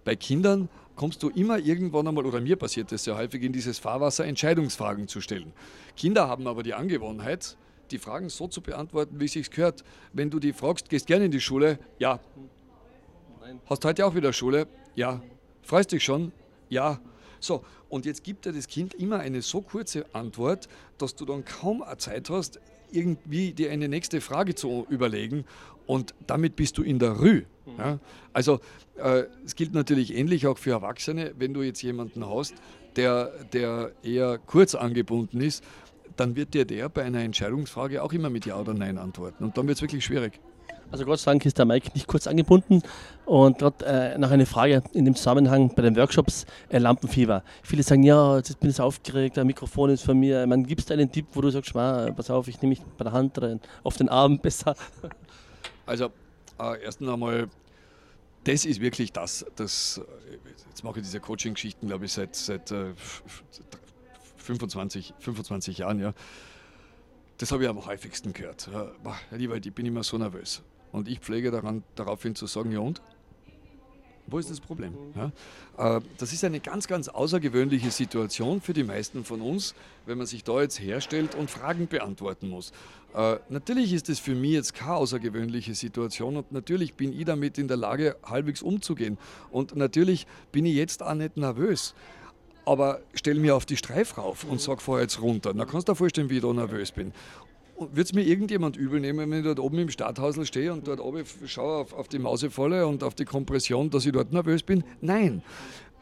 [0.04, 3.80] Bei Kindern kommst du immer irgendwann einmal, oder mir passiert das sehr häufig, in dieses
[3.80, 5.52] Fahrwasser Entscheidungsfragen zu stellen.
[5.96, 7.56] Kinder haben aber die Angewohnheit,
[7.90, 9.82] die Fragen so zu beantworten, wie es sich gehört.
[10.12, 11.80] Wenn du die fragst, gehst gerne in die Schule?
[11.98, 12.20] Ja.
[13.40, 13.58] Nein.
[13.68, 14.68] Hast heute auch wieder Schule?
[14.94, 15.20] Ja.
[15.62, 16.30] Freust dich schon?
[16.68, 17.00] Ja.
[17.46, 21.44] So, und jetzt gibt dir das Kind immer eine so kurze Antwort, dass du dann
[21.44, 25.44] kaum Zeit hast, irgendwie dir eine nächste Frage zu überlegen
[25.86, 27.42] und damit bist du in der Rü.
[27.64, 27.72] Mhm.
[27.78, 27.98] Ja?
[28.32, 28.58] Also
[28.96, 32.54] äh, es gilt natürlich ähnlich auch für Erwachsene, wenn du jetzt jemanden hast,
[32.96, 35.62] der, der eher kurz angebunden ist,
[36.16, 39.44] dann wird dir der bei einer Entscheidungsfrage auch immer mit Ja oder Nein antworten.
[39.44, 40.40] Und dann wird es wirklich schwierig.
[40.90, 42.82] Also Gott sei Dank ist der Mike nicht kurz angebunden.
[43.24, 47.42] Und gerade äh, noch eine Frage in dem Zusammenhang bei den Workshops äh, Lampenfieber.
[47.62, 50.46] Viele sagen, ja, jetzt bin ich aufgeregt, ein Mikrofon ist von mir.
[50.46, 53.12] Man gibt es einen Tipp, wo du sagst, pass auf, ich nehme mich bei der
[53.12, 54.76] Hand oder auf den Arm besser.
[55.86, 56.06] Also
[56.60, 57.48] äh, erstens einmal,
[58.44, 60.00] das ist wirklich das, das
[60.68, 62.92] jetzt mache ich diese Coaching-Geschichten, glaube ich, seit, seit äh,
[64.36, 66.12] 25, 25 Jahren, ja.
[67.38, 68.68] Das habe ich am häufigsten gehört.
[68.72, 68.92] Ja,
[69.32, 70.62] lieber, ich bin immer so nervös.
[70.96, 73.02] Und ich pflege daran, daraufhin zu sagen, ja und?
[74.28, 74.94] Wo ist das Problem?
[75.14, 75.98] Ja?
[75.98, 79.74] Äh, das ist eine ganz, ganz außergewöhnliche Situation für die meisten von uns,
[80.06, 82.72] wenn man sich da jetzt herstellt und Fragen beantworten muss.
[83.14, 87.58] Äh, natürlich ist es für mich jetzt keine außergewöhnliche Situation und natürlich bin ich damit
[87.58, 89.18] in der Lage, halbwegs umzugehen.
[89.50, 91.94] Und natürlich bin ich jetzt auch nicht nervös
[92.66, 95.54] aber stell mir auf die Streif rauf und sag vorher jetzt runter.
[95.54, 97.12] Dann kannst du dir vorstellen, wie ich da nervös bin.
[97.78, 101.00] Wird es mir irgendjemand übel nehmen, wenn ich dort oben im Stadthausl stehe und dort
[101.00, 104.82] oben schaue auf, auf die Mausefalle und auf die Kompression, dass ich dort nervös bin?
[105.00, 105.42] Nein.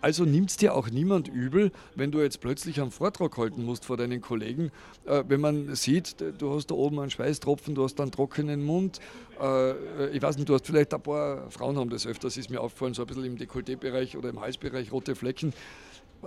[0.04, 3.86] Also nimmt es dir auch niemand übel, wenn du jetzt plötzlich einen Vortrag halten musst
[3.86, 4.70] vor deinen Kollegen,
[5.06, 9.00] äh, wenn man sieht, du hast da oben einen Schweißtropfen, du hast einen trockenen Mund.
[9.40, 12.60] Äh, ich weiß nicht, du hast vielleicht ein paar Frauen haben das öfters, ist mir
[12.60, 15.54] aufgefallen, so ein bisschen im Dekolleté-Bereich oder im Halsbereich rote Flecken.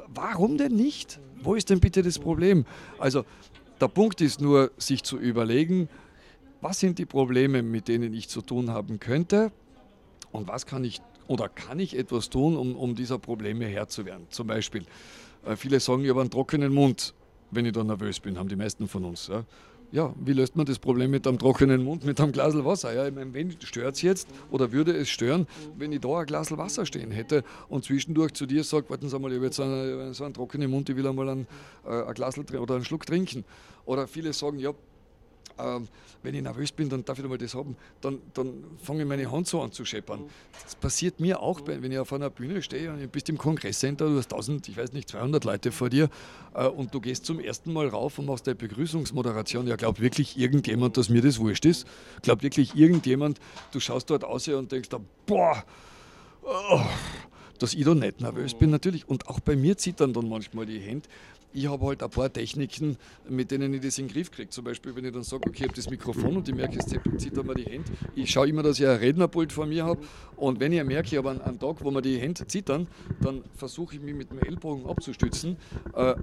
[0.07, 1.19] Warum denn nicht?
[1.43, 2.65] Wo ist denn bitte das Problem?
[2.97, 3.25] Also
[3.79, 5.89] der Punkt ist nur, sich zu überlegen,
[6.61, 9.51] was sind die Probleme, mit denen ich zu tun haben könnte
[10.31, 14.05] und was kann ich oder kann ich etwas tun, um, um dieser Probleme Herr zu
[14.05, 14.27] werden.
[14.29, 14.85] Zum Beispiel,
[15.45, 17.13] äh, viele sagen, ich habe einen trockenen Mund,
[17.51, 19.27] wenn ich da nervös bin, haben die meisten von uns.
[19.27, 19.43] Ja
[19.97, 22.93] ja, wie löst man das Problem mit einem trockenen Mund, mit einem Glas Wasser?
[22.93, 26.27] Ja, ich meine, wen stört es jetzt oder würde es stören, wenn ich da ein
[26.27, 29.59] Glas Wasser stehen hätte und zwischendurch zu dir sage, warten Sie mal, ich habe jetzt
[29.59, 31.47] einen, so einen trockenen Mund, ich will einmal ein,
[31.83, 33.43] äh, ein Glas oder einen Schluck trinken.
[33.85, 34.71] Oder viele sagen, ja,
[35.57, 39.31] wenn ich nervös bin, dann darf ich mal das haben, dann, dann fange ich meine
[39.31, 40.21] Hand so an zu scheppern.
[40.63, 44.07] Das passiert mir auch, wenn ich auf einer Bühne stehe und du bist im Kongresscenter,
[44.07, 46.09] du hast 1000, ich weiß nicht, 200 Leute vor dir
[46.53, 49.67] äh, und du gehst zum ersten Mal rauf und machst eine Begrüßungsmoderation.
[49.67, 51.87] Ja, glaubt wirklich irgendjemand, dass mir das wurscht ist?
[52.21, 53.39] Glaubt wirklich irgendjemand,
[53.71, 55.63] du schaust dort aus und denkst, da, boah,
[56.43, 56.81] oh,
[57.59, 59.07] dass ich da nicht nervös bin, natürlich.
[59.07, 61.07] Und auch bei mir zittern dann manchmal die Hände
[61.53, 64.49] ich habe halt ein paar Techniken, mit denen ich das in den Griff kriege.
[64.49, 66.85] Zum Beispiel, wenn ich dann sage, okay, ich habe das Mikrofon und ich merke, es
[66.85, 67.91] zittert mir die Hände.
[68.15, 70.01] Ich schaue immer, dass ich ein Rednerpult vor mir habe.
[70.35, 72.87] Und wenn ich merke, ich habe einen, einen Tag, wo mir die Hände zittern,
[73.21, 75.57] dann versuche ich mich mit dem Ellbogen abzustützen.
[75.93, 76.15] Äh,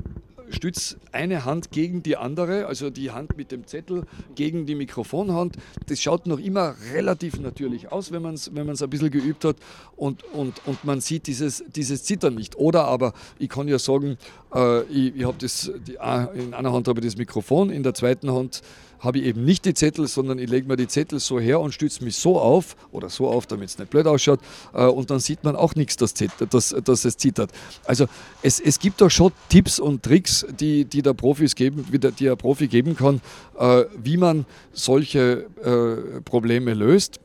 [0.51, 5.57] stütze eine Hand gegen die andere, also die Hand mit dem Zettel gegen die Mikrofonhand.
[5.87, 9.57] Das schaut noch immer relativ natürlich aus, wenn man es wenn ein bisschen geübt hat
[9.97, 12.57] und, und, und man sieht dieses, dieses Zittern nicht.
[12.57, 14.17] Oder aber, ich kann ja sagen,
[14.55, 15.95] äh, ich, ich habe das, die,
[16.39, 18.63] in einer Hand habe ich das Mikrofon, in der zweiten Hand
[19.05, 21.73] habe ich eben nicht die Zettel, sondern ich lege mir die Zettel so her und
[21.73, 24.41] stütze mich so auf oder so auf, damit es nicht blöd ausschaut.
[24.73, 27.51] Äh, und dann sieht man auch nichts, dass, dass, dass es zittert.
[27.85, 28.07] Also
[28.43, 32.37] es, es gibt da schon Tipps und Tricks, die, die der Profis geben, die der
[32.37, 33.21] Profi geben kann,
[33.59, 37.21] äh, wie man solche äh, Probleme löst.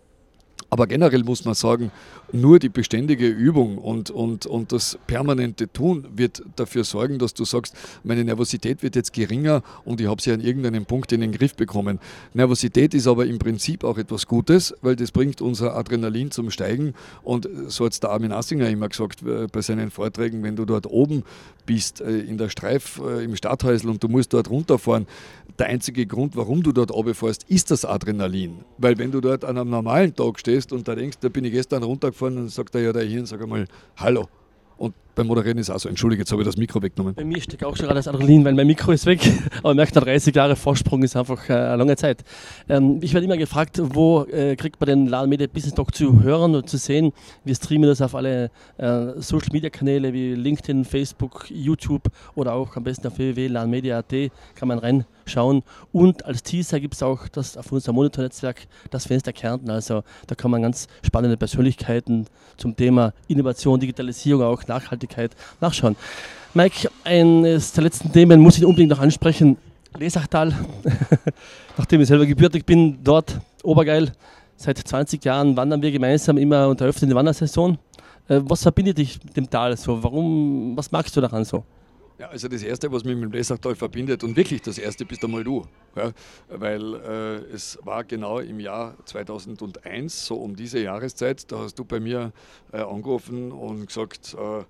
[0.70, 1.92] Aber generell muss man sagen,
[2.32, 7.46] nur die beständige Übung und, und, und das permanente Tun wird dafür sorgen, dass du
[7.46, 11.32] sagst, meine Nervosität wird jetzt geringer und ich habe sie an irgendeinem Punkt in den
[11.32, 12.00] Griff bekommen.
[12.34, 16.94] Nervosität ist aber im Prinzip auch etwas Gutes, weil das bringt unser Adrenalin zum Steigen
[17.24, 20.66] und so hat es der Armin Assinger immer gesagt äh, bei seinen Vorträgen, wenn du
[20.66, 21.24] dort oben
[21.66, 25.08] bist äh, in der Streif äh, im Stadthäusl und du musst dort runterfahren,
[25.60, 28.60] der einzige Grund, warum du dort runterfährst, ist das Adrenalin.
[28.78, 31.52] Weil wenn du dort an einem normalen Tag stehst und da denkst, da bin ich
[31.52, 33.66] gestern runtergefahren, gefahren und sagt er, ja, der Hirn, sag einmal,
[33.98, 34.28] hallo.
[34.78, 35.90] Und beim Moderieren ist auch so.
[35.90, 37.14] Entschuldige, jetzt habe ich das Mikro weggenommen.
[37.14, 39.20] Bei mir steckt auch schon gerade das Adrenalin, weil mein Mikro ist weg.
[39.64, 42.24] Aber merkt, 30 Jahre Vorsprung ist einfach äh, eine lange Zeit.
[42.70, 46.24] Ähm, ich werde immer gefragt, wo äh, kriegt man den Laden Media Business Talk zu
[46.24, 47.12] hören und zu sehen?
[47.44, 52.04] Wir streamen das auf alle äh, Social Media Kanäle wie LinkedIn, Facebook, YouTube
[52.36, 54.14] oder auch am besten auf www.ladenmedia.at
[54.56, 55.64] kann man reinschauen.
[55.92, 59.70] Und als Teaser gibt es auch das auf unserem Monitornetzwerk das Fenster Kärnten.
[59.70, 65.09] Also da kann man ganz spannende Persönlichkeiten zum Thema Innovation, Digitalisierung, auch Nachhaltigkeit
[65.60, 65.96] nachschauen.
[66.54, 69.58] Mike, eines der letzten Themen muss ich unbedingt noch ansprechen.
[69.98, 70.54] Lesachtal,
[71.78, 74.12] nachdem ich selber gebürtig bin, dort Obergeil.
[74.56, 77.78] Seit 20 Jahren wandern wir gemeinsam immer unter öffnende Wandersaison.
[78.28, 80.04] Äh, was verbindet dich mit dem Tal so?
[80.04, 81.64] Warum, was magst du daran so?
[82.20, 85.24] Ja, also das Erste, was mich mit dem Lesachtal verbindet und wirklich das Erste bist
[85.24, 85.66] einmal du.
[85.96, 86.12] Ja,
[86.50, 91.86] weil äh, es war genau im Jahr 2001, so um diese Jahreszeit, da hast du
[91.86, 92.34] bei mir
[92.74, 94.66] äh, angerufen und gesagt, äh,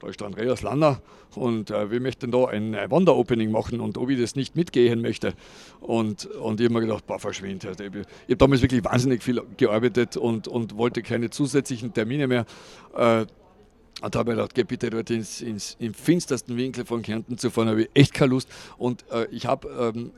[0.00, 1.00] da ist der Andreas Lanner
[1.34, 5.34] und äh, wir möchten da ein Wanderopening machen und ob ich das nicht mitgehen möchte.
[5.80, 7.64] Und, und ich habe mir gedacht, boah, verschwind.
[7.64, 12.46] Ich, ich habe damals wirklich wahnsinnig viel gearbeitet und, und wollte keine zusätzlichen Termine mehr.
[12.96, 13.26] Äh,
[14.02, 17.50] und habe ich gedacht, geh bitte dort ins, ins, im finstersten Winkel von Kärnten zu
[17.50, 18.48] fahren, habe ich echt keine Lust.
[18.76, 20.12] Und äh, ich habe, ähm,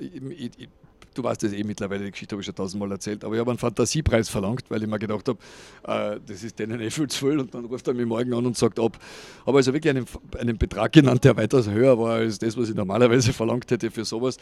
[1.18, 3.50] du weißt das eh mittlerweile, die Geschichte habe ich schon tausendmal erzählt, aber ich habe
[3.50, 5.38] einen Fantasiepreis verlangt, weil ich mir gedacht habe,
[5.86, 8.46] äh, das ist denen eh viel zu viel und dann ruft er mich morgen an
[8.46, 8.98] und sagt ab.
[9.44, 10.06] Habe also wirklich einen,
[10.38, 14.04] einen Betrag genannt, der weitaus höher war als das, was ich normalerweise verlangt hätte für
[14.04, 14.36] sowas.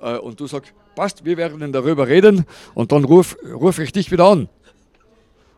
[0.00, 4.10] Äh, und du sagst, passt, wir werden darüber reden und dann ruf, ruf ich dich
[4.10, 4.48] wieder an.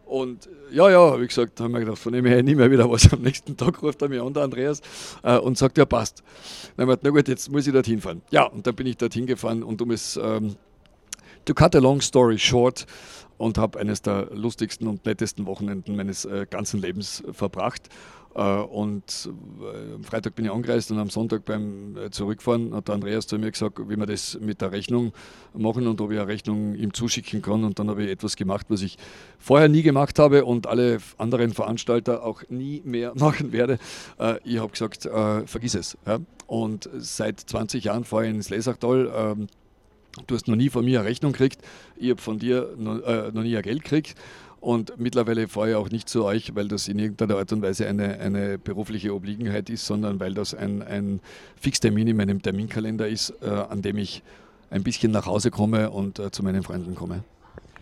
[0.07, 3.13] Und ja, ja, wie gesagt, haben wir gedacht, von dem her nie mehr wieder was.
[3.13, 4.81] Am nächsten Tag ruft er mich an, der Andreas,
[5.23, 6.23] äh, und sagt, ja, passt.
[6.77, 8.23] Dann haben wir gedacht, na gut, jetzt muss ich dorthin fahren.
[8.31, 10.55] Ja, und dann bin ich dorthin gefahren und um es, ähm,
[11.45, 12.87] to cut a long story short,
[13.39, 17.89] und habe eines der lustigsten und nettesten Wochenenden meines äh, ganzen Lebens verbracht.
[18.37, 19.31] Äh, und
[19.63, 23.39] äh, am Freitag bin ich angereist und am Sonntag beim äh, Zurückfahren hat Andreas zu
[23.39, 25.13] mir gesagt, wie wir das mit der Rechnung
[25.55, 27.65] machen und ob ich eine Rechnung ihm zuschicken kann.
[27.65, 28.99] Und dann habe ich etwas gemacht, was ich
[29.39, 33.79] vorher nie gemacht habe und alle anderen Veranstalter auch nie mehr machen werde.
[34.45, 35.09] Ich habe gesagt,
[35.49, 35.97] vergiss es.
[36.47, 39.11] Und seit 20 Jahren fahre ich ins Lesachtal.
[39.15, 39.47] Ähm,
[40.27, 41.61] du hast noch nie von mir eine Rechnung gekriegt,
[41.97, 44.15] ich habe von dir noch, noch nie ein Geld gekriegt.
[44.67, 47.87] Und mittlerweile fahre ich auch nicht zu euch, weil das in irgendeiner Art und Weise
[47.87, 51.21] eine, eine berufliche Obliegenheit ist, sondern weil das ein, ein
[51.55, 54.25] Fixtermin in meinem Terminkalender ist, äh, an dem ich
[54.71, 57.23] ein bisschen nach Hause komme und äh, zu meinen Freunden komme.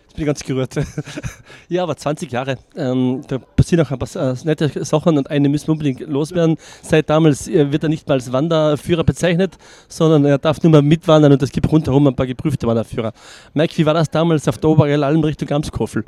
[0.09, 0.75] Ich bin ganz gerührt.
[1.69, 2.59] ja, aber 20 Jahre.
[2.75, 6.55] Ähm, da passieren auch ein paar äh, nette Sachen und eine müssen wir unbedingt loswerden.
[6.83, 10.83] Seit damals äh, wird er nicht mal als Wanderführer bezeichnet, sondern er darf nur mal
[10.83, 13.11] mitwandern und es gibt rundherum ein paar geprüfte Wanderführer.
[13.55, 16.05] Mike, wie war das damals auf der Obergell Alm Richtung Gamskoffel?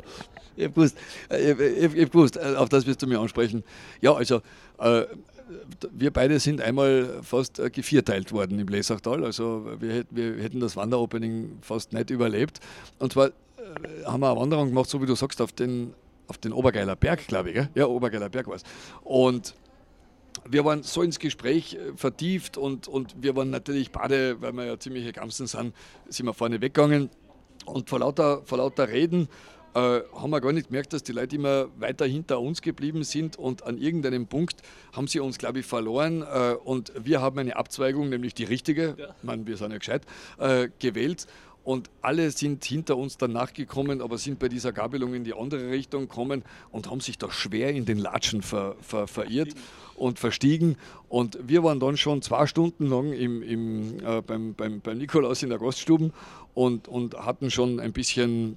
[0.58, 0.96] Ich habe gewusst,
[1.30, 3.62] äh, ich, ich, gewusst, äh, auf das wirst du mir ansprechen.
[4.00, 4.42] Ja, also
[4.78, 5.04] äh,
[5.92, 9.24] wir beide sind einmal fast äh, gevierteilt worden im Lesachtal.
[9.24, 12.60] Also wir, wir hätten das Wanderopening fast nicht überlebt.
[12.98, 13.30] Und zwar äh,
[14.04, 15.94] haben wir eine Wanderung gemacht, so wie du sagst, auf den,
[16.26, 17.54] auf den Obergeiler Berg, glaube ich.
[17.54, 17.68] Gell?
[17.74, 18.64] Ja, Obergeiler Berg war es.
[19.02, 19.54] Und
[20.48, 24.78] wir waren so ins Gespräch vertieft und, und wir waren natürlich beide, weil wir ja
[24.78, 25.74] ziemliche Gamsen sind,
[26.08, 27.10] sind wir vorne weggegangen.
[27.64, 29.28] Und vor lauter, vor lauter Reden
[29.74, 33.36] äh, haben wir gar nicht gemerkt, dass die Leute immer weiter hinter uns geblieben sind
[33.36, 37.56] und an irgendeinem Punkt haben sie uns, glaube ich, verloren äh, und wir haben eine
[37.56, 39.14] Abzweigung, nämlich die richtige, ja.
[39.16, 40.02] ich meine, wir sind ja gescheit,
[40.38, 41.26] äh, gewählt
[41.68, 45.70] und alle sind hinter uns dann nachgekommen, aber sind bei dieser Gabelung in die andere
[45.70, 49.50] Richtung gekommen und haben sich da schwer in den Latschen ver, ver, verirrt
[49.94, 50.76] und verstiegen.
[51.10, 55.42] Und wir waren dann schon zwei Stunden lang im, im, äh, beim, beim, beim Nikolaus
[55.42, 56.10] in der Gaststube
[56.54, 58.56] und, und hatten schon ein bisschen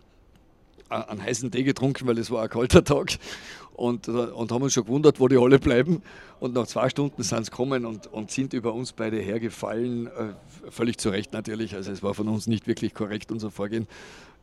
[0.91, 3.17] einen heißen Tee getrunken, weil es war ein kalter Tag.
[3.73, 6.01] Und, äh, und haben uns schon gewundert, wo die alle bleiben.
[6.39, 10.07] Und nach zwei Stunden sind sie gekommen und, und sind über uns beide hergefallen.
[10.07, 10.33] Äh,
[10.69, 11.75] völlig zu Recht natürlich.
[11.75, 13.87] Also es war von uns nicht wirklich korrekt, unser Vorgehen.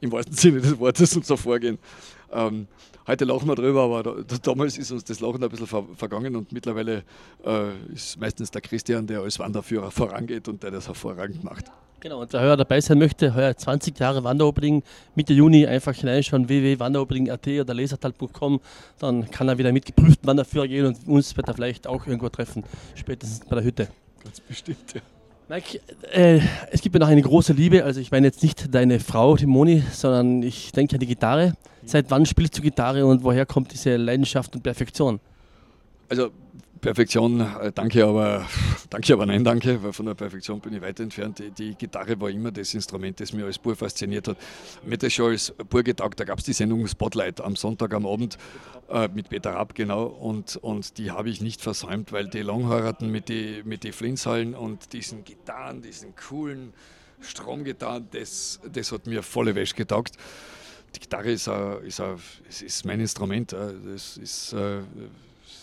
[0.00, 1.78] Im wahrsten Sinne des Wortes unser Vorgehen.
[2.32, 2.68] Ähm,
[3.06, 6.36] heute lachen wir drüber, aber da, damals ist uns das Lachen ein bisschen ver vergangen
[6.36, 7.04] und mittlerweile
[7.44, 11.66] äh, ist meistens der Christian, der als Wanderführer vorangeht und der das hervorragend macht.
[12.00, 14.84] Genau, und wer heuer dabei sein möchte, heuer 20 Jahre Wanderopening,
[15.16, 18.60] Mitte Juni einfach hineinschauen, www.wanderopening.at oder lesertal.com,
[19.00, 22.28] dann kann er wieder mit geprüften Wanderführer gehen und uns wird er vielleicht auch irgendwo
[22.28, 22.62] treffen,
[22.94, 23.88] spätestens bei der Hütte.
[24.22, 25.00] Ganz bestimmt, ja.
[25.48, 25.80] Mike,
[26.12, 29.34] äh, es gibt ja noch eine große Liebe, also ich meine jetzt nicht deine Frau,
[29.34, 31.54] die Moni, sondern ich denke an die Gitarre.
[31.84, 35.20] Seit wann spielst du Gitarre und woher kommt diese Leidenschaft und Perfektion?
[36.10, 36.30] Also
[36.80, 38.46] Perfektion, äh, danke, aber
[38.90, 41.38] danke, aber nein, danke, weil von der Perfektion bin ich weit entfernt.
[41.38, 44.36] Die, die Gitarre war immer das Instrument, das mich als Bur fasziniert hat.
[44.84, 47.94] Mir hat das schon als Bur getaugt, da gab es die Sendung Spotlight am Sonntag
[47.94, 48.38] am Abend
[48.88, 53.10] äh, mit Peter Rapp, genau, und, und die habe ich nicht versäumt, weil die Langhaarten
[53.10, 56.72] mit den mit die Flinshallen und diesen Gitarren, diesen coolen
[57.20, 60.14] Stromgitarren, das, das hat mir volle Wäsche getaugt
[60.94, 63.52] die Gitarre ist, ist, ist mein Instrument.
[63.52, 64.54] Das ist,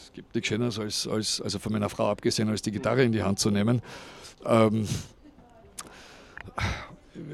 [0.10, 3.12] äh, gibt nichts Schöneres, als, als, also von meiner Frau abgesehen, als die Gitarre in
[3.12, 3.82] die Hand zu nehmen.
[4.46, 4.88] Ähm,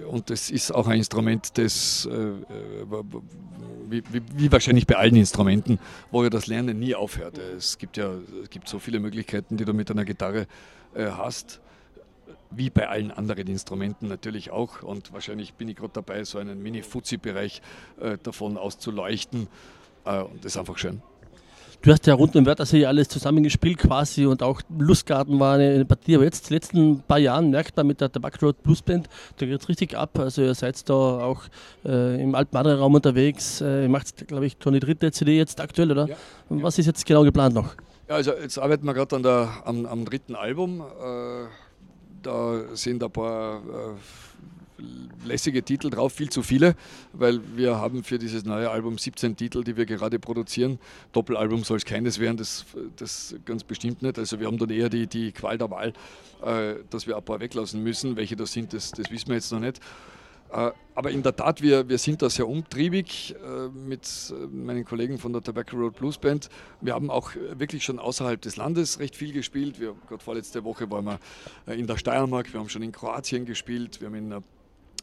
[0.07, 2.31] und das ist auch ein Instrument, das, äh,
[3.89, 5.79] wie, wie, wie, wahrscheinlich bei allen Instrumenten,
[6.11, 7.37] wo ja das Lernen nie aufhört.
[7.37, 10.47] Es gibt ja es gibt so viele Möglichkeiten, die du mit einer Gitarre
[10.93, 11.61] äh, hast,
[12.51, 14.83] wie bei allen anderen Instrumenten natürlich auch.
[14.83, 17.61] Und wahrscheinlich bin ich gerade dabei, so einen Mini-Fuzzi-Bereich
[17.99, 19.47] äh, davon auszuleuchten.
[20.05, 21.01] Äh, und das ist einfach schön.
[21.83, 25.85] Du hast ja rund um Wörthersee alles zusammengespielt quasi und auch Lustgarten war eine, eine,
[25.85, 26.13] Partie.
[26.13, 29.47] Aber jetzt, die letzten paar Jahren, merkt man mit der Tabak Road Blues Band, da
[29.47, 30.19] geht es richtig ab.
[30.19, 31.41] Also ihr seid da auch
[31.83, 33.61] äh, im Altmadre-Raum unterwegs.
[33.61, 36.07] Äh, ihr macht, glaube ich, schon die dritte CD jetzt aktuell, oder?
[36.07, 36.15] Ja.
[36.49, 37.73] Was ist jetzt genau geplant noch?
[38.07, 40.81] Ja, also jetzt arbeiten wir gerade am, am dritten Album.
[40.81, 41.47] Äh,
[42.21, 44.60] da sind ein paar äh,
[45.23, 46.75] lässige Titel drauf, viel zu viele,
[47.13, 50.79] weil wir haben für dieses neue Album 17 Titel, die wir gerade produzieren.
[51.11, 52.65] Doppelalbum soll es keines werden, das,
[52.97, 54.17] das ganz bestimmt nicht.
[54.17, 55.93] Also wir haben dann eher die, die Qual der Wahl,
[56.43, 58.15] äh, dass wir ein paar weglassen müssen.
[58.15, 59.79] Welche das sind, das, das wissen wir jetzt noch nicht.
[60.51, 64.83] Äh, aber in der Tat, wir, wir sind da sehr umtriebig äh, mit äh, meinen
[64.83, 66.49] Kollegen von der Tobacco Road Blues Band.
[66.81, 69.79] Wir haben auch wirklich schon außerhalb des Landes recht viel gespielt.
[69.79, 74.01] Wir, gerade vorletzte Woche waren wir in der Steiermark, wir haben schon in Kroatien gespielt,
[74.01, 74.43] wir haben in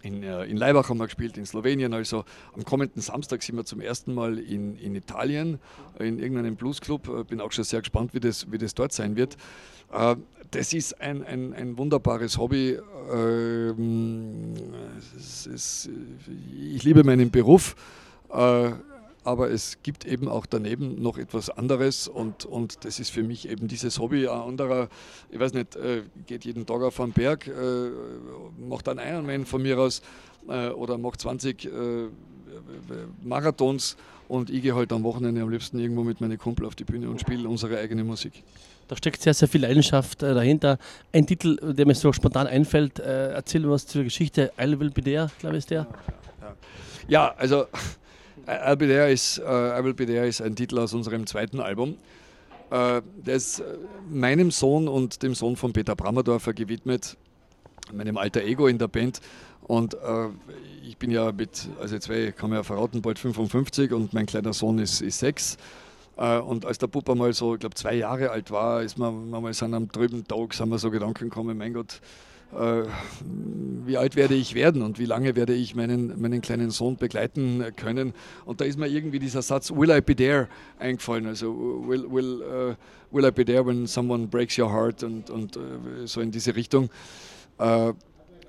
[0.03, 1.93] in, in Leibach haben wir gespielt, in Slowenien.
[1.93, 2.25] Also
[2.55, 5.59] am kommenden Samstag sind wir zum ersten Mal in, in Italien,
[5.99, 7.29] in irgendeinem Bluesclub.
[7.29, 9.37] Bin auch schon sehr gespannt, wie das, wie das dort sein wird.
[10.51, 12.79] Das ist ein, ein, ein wunderbares Hobby.
[13.13, 14.55] Ähm,
[16.75, 17.75] ich liebe meinen Beruf,
[18.31, 18.71] äh,
[19.29, 23.47] aber es gibt eben auch daneben noch etwas anderes und, und das ist für mich
[23.47, 24.27] eben dieses Hobby.
[24.27, 24.89] Ein anderer,
[25.31, 27.91] ich weiß nicht, äh, geht jeden Tag auf einen Berg, äh,
[28.59, 30.01] macht einen Ironman von mir aus
[30.77, 31.69] oder macht 20
[33.23, 33.99] Marathons
[34.29, 37.11] und ich gehe halt am Wochenende am liebsten irgendwo mit meinen Kumpel auf die Bühne
[37.11, 38.43] und spiele unsere eigene Musik.
[38.87, 40.79] Da steckt sehr, sehr viel Leidenschaft äh, dahinter.
[41.13, 44.53] Ein Titel, der mir so spontan einfällt, äh, erzähl was zur Geschichte.
[44.59, 45.87] I Will Be There, glaube ich, ist der.
[46.41, 46.57] Ja,
[47.09, 47.67] ja also
[48.47, 51.27] I Will Be There ist, uh, I Will Be There ist ein Titel aus unserem
[51.27, 51.97] zweiten Album.
[52.71, 53.63] Uh, der ist
[54.11, 57.17] meinem Sohn und dem Sohn von Peter Brammerdorfer gewidmet,
[57.93, 59.21] meinem alter Ego in der Band.
[59.63, 60.31] Und uh,
[60.87, 64.53] ich bin ja mit, also zwei kann man ja verraten, bald 55 und mein kleiner
[64.53, 65.57] Sohn ist, ist sechs.
[66.19, 69.31] Äh, und als der Puppe mal so, ich glaube, zwei Jahre alt war, ist man,
[69.31, 72.07] man mal sind am drüben Tag, sind wir so Gedanken gekommen, mein Gott, äh,
[72.51, 77.63] wie alt werde ich werden und wie lange werde ich meinen, meinen kleinen Sohn begleiten
[77.77, 78.15] können.
[78.47, 81.27] Und da ist mir irgendwie dieser Satz, will I be there, eingefallen.
[81.27, 81.55] Also,
[81.87, 82.75] will, will, uh,
[83.15, 86.57] will I be there when someone breaks your heart und, und uh, so in diese
[86.57, 86.89] Richtung.
[87.59, 87.93] Uh,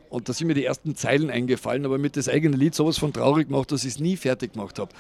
[0.10, 3.14] und da sind mir die ersten Zeilen eingefallen, aber mit das eigene Lied sowas von
[3.14, 4.92] traurig gemacht, dass ich es nie fertig gemacht habe.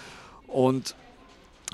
[0.47, 0.95] Und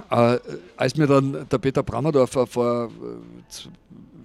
[0.10, 0.40] äh,
[0.78, 3.68] als mir dann der Peter Brammerdorfer vor äh,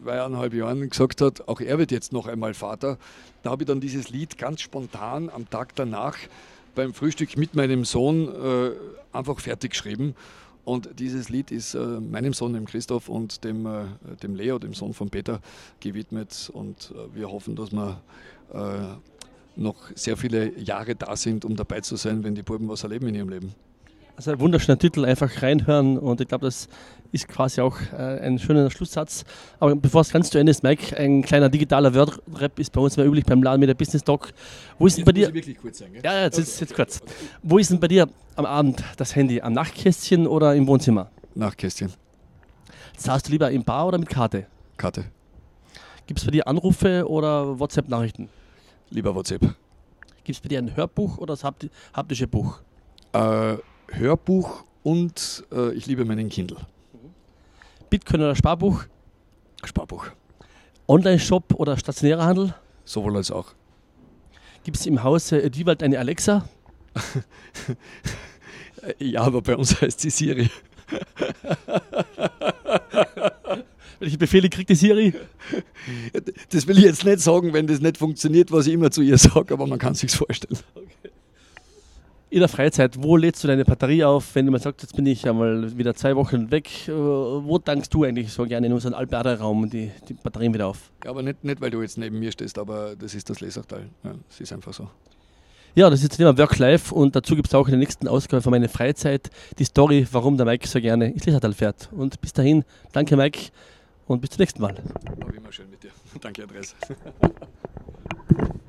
[0.03, 2.99] zweieinhalb Jahren gesagt hat, auch er wird jetzt noch einmal Vater,
[3.43, 6.17] da habe ich dann dieses Lied ganz spontan am Tag danach
[6.75, 8.71] beim Frühstück mit meinem Sohn äh,
[9.13, 10.15] einfach fertig geschrieben.
[10.65, 13.85] Und dieses Lied ist äh, meinem Sohn, dem Christoph und dem, äh,
[14.23, 15.41] dem Leo, dem Sohn von Peter,
[15.81, 16.51] gewidmet.
[16.53, 18.01] Und äh, wir hoffen, dass wir
[19.55, 23.07] noch sehr viele Jahre da sind, um dabei zu sein, wenn die Buben was erleben
[23.07, 23.55] in ihrem Leben.
[24.17, 26.69] Also ein wunderschöner Titel, einfach reinhören und ich glaube, das
[27.13, 29.25] ist quasi auch äh, ein schöner Schlusssatz.
[29.59, 32.97] Aber bevor es ganz zu Ende ist, Mike, ein kleiner digitaler Word-Rap ist bei uns
[32.97, 34.33] immer üblich beim Laden mit der Business Talk.
[34.79, 35.33] Wo ist denn bei dir?
[35.33, 36.03] wirklich kurz sein, gell?
[36.05, 36.49] Ja, jetzt, okay.
[36.61, 37.01] jetzt kurz.
[37.43, 39.41] Wo ist denn bei dir am Abend das Handy?
[39.41, 41.11] Am Nachtkästchen oder im Wohnzimmer?
[41.35, 41.93] Nachtkästchen.
[42.97, 44.47] Zahlst du lieber im Bar oder mit Karte?
[44.77, 45.05] Karte.
[46.07, 48.29] Gibt es bei dir Anrufe oder WhatsApp-Nachrichten?
[48.91, 49.41] Lieber WhatsApp.
[50.25, 51.45] Gibt es bei dir ein Hörbuch oder das
[51.93, 52.61] haptische Buch?
[53.13, 53.57] Äh,
[53.89, 56.59] Hörbuch und äh, ich liebe meinen Kindle.
[57.91, 58.84] Bitcoin oder Sparbuch?
[59.64, 60.07] Sparbuch.
[60.86, 62.55] Online-Shop oder stationärer Handel?
[62.84, 63.55] Sowohl als auch.
[64.62, 66.49] Gibt es im Hause Diewald eine Alexa?
[68.99, 70.51] ja, aber bei uns heißt sie Siri.
[73.99, 75.14] Welche Befehle kriegt die Siri?
[76.51, 79.18] Das will ich jetzt nicht sagen, wenn das nicht funktioniert, was ich immer zu ihr
[79.18, 80.59] sage, aber man kann sich vorstellen.
[80.74, 81.00] Okay.
[82.31, 85.05] In der Freizeit, wo lädst du deine Batterie auf, wenn du mal sagst, jetzt bin
[85.07, 88.95] ich einmal wieder zwei Wochen weg, äh, wo tankst du eigentlich so gerne in unseren
[88.95, 90.91] Alberta-Raum die, die Batterien wieder auf?
[91.05, 93.89] Ja, aber nicht, nicht, weil du jetzt neben mir stehst, aber das ist das Lesachtal.
[94.05, 94.89] Ja, es ist einfach so.
[95.74, 98.43] Ja, das ist das Thema Work-Life und dazu gibt es auch in der nächsten Ausgabe
[98.43, 101.89] von meiner Freizeit die Story, warum der Mike so gerne ins Lesachtal fährt.
[101.93, 103.51] Und bis dahin, danke Mike
[104.07, 104.76] und bis zum nächsten Mal.
[105.18, 105.91] War immer schön mit dir.
[106.20, 106.74] Danke, Andreas.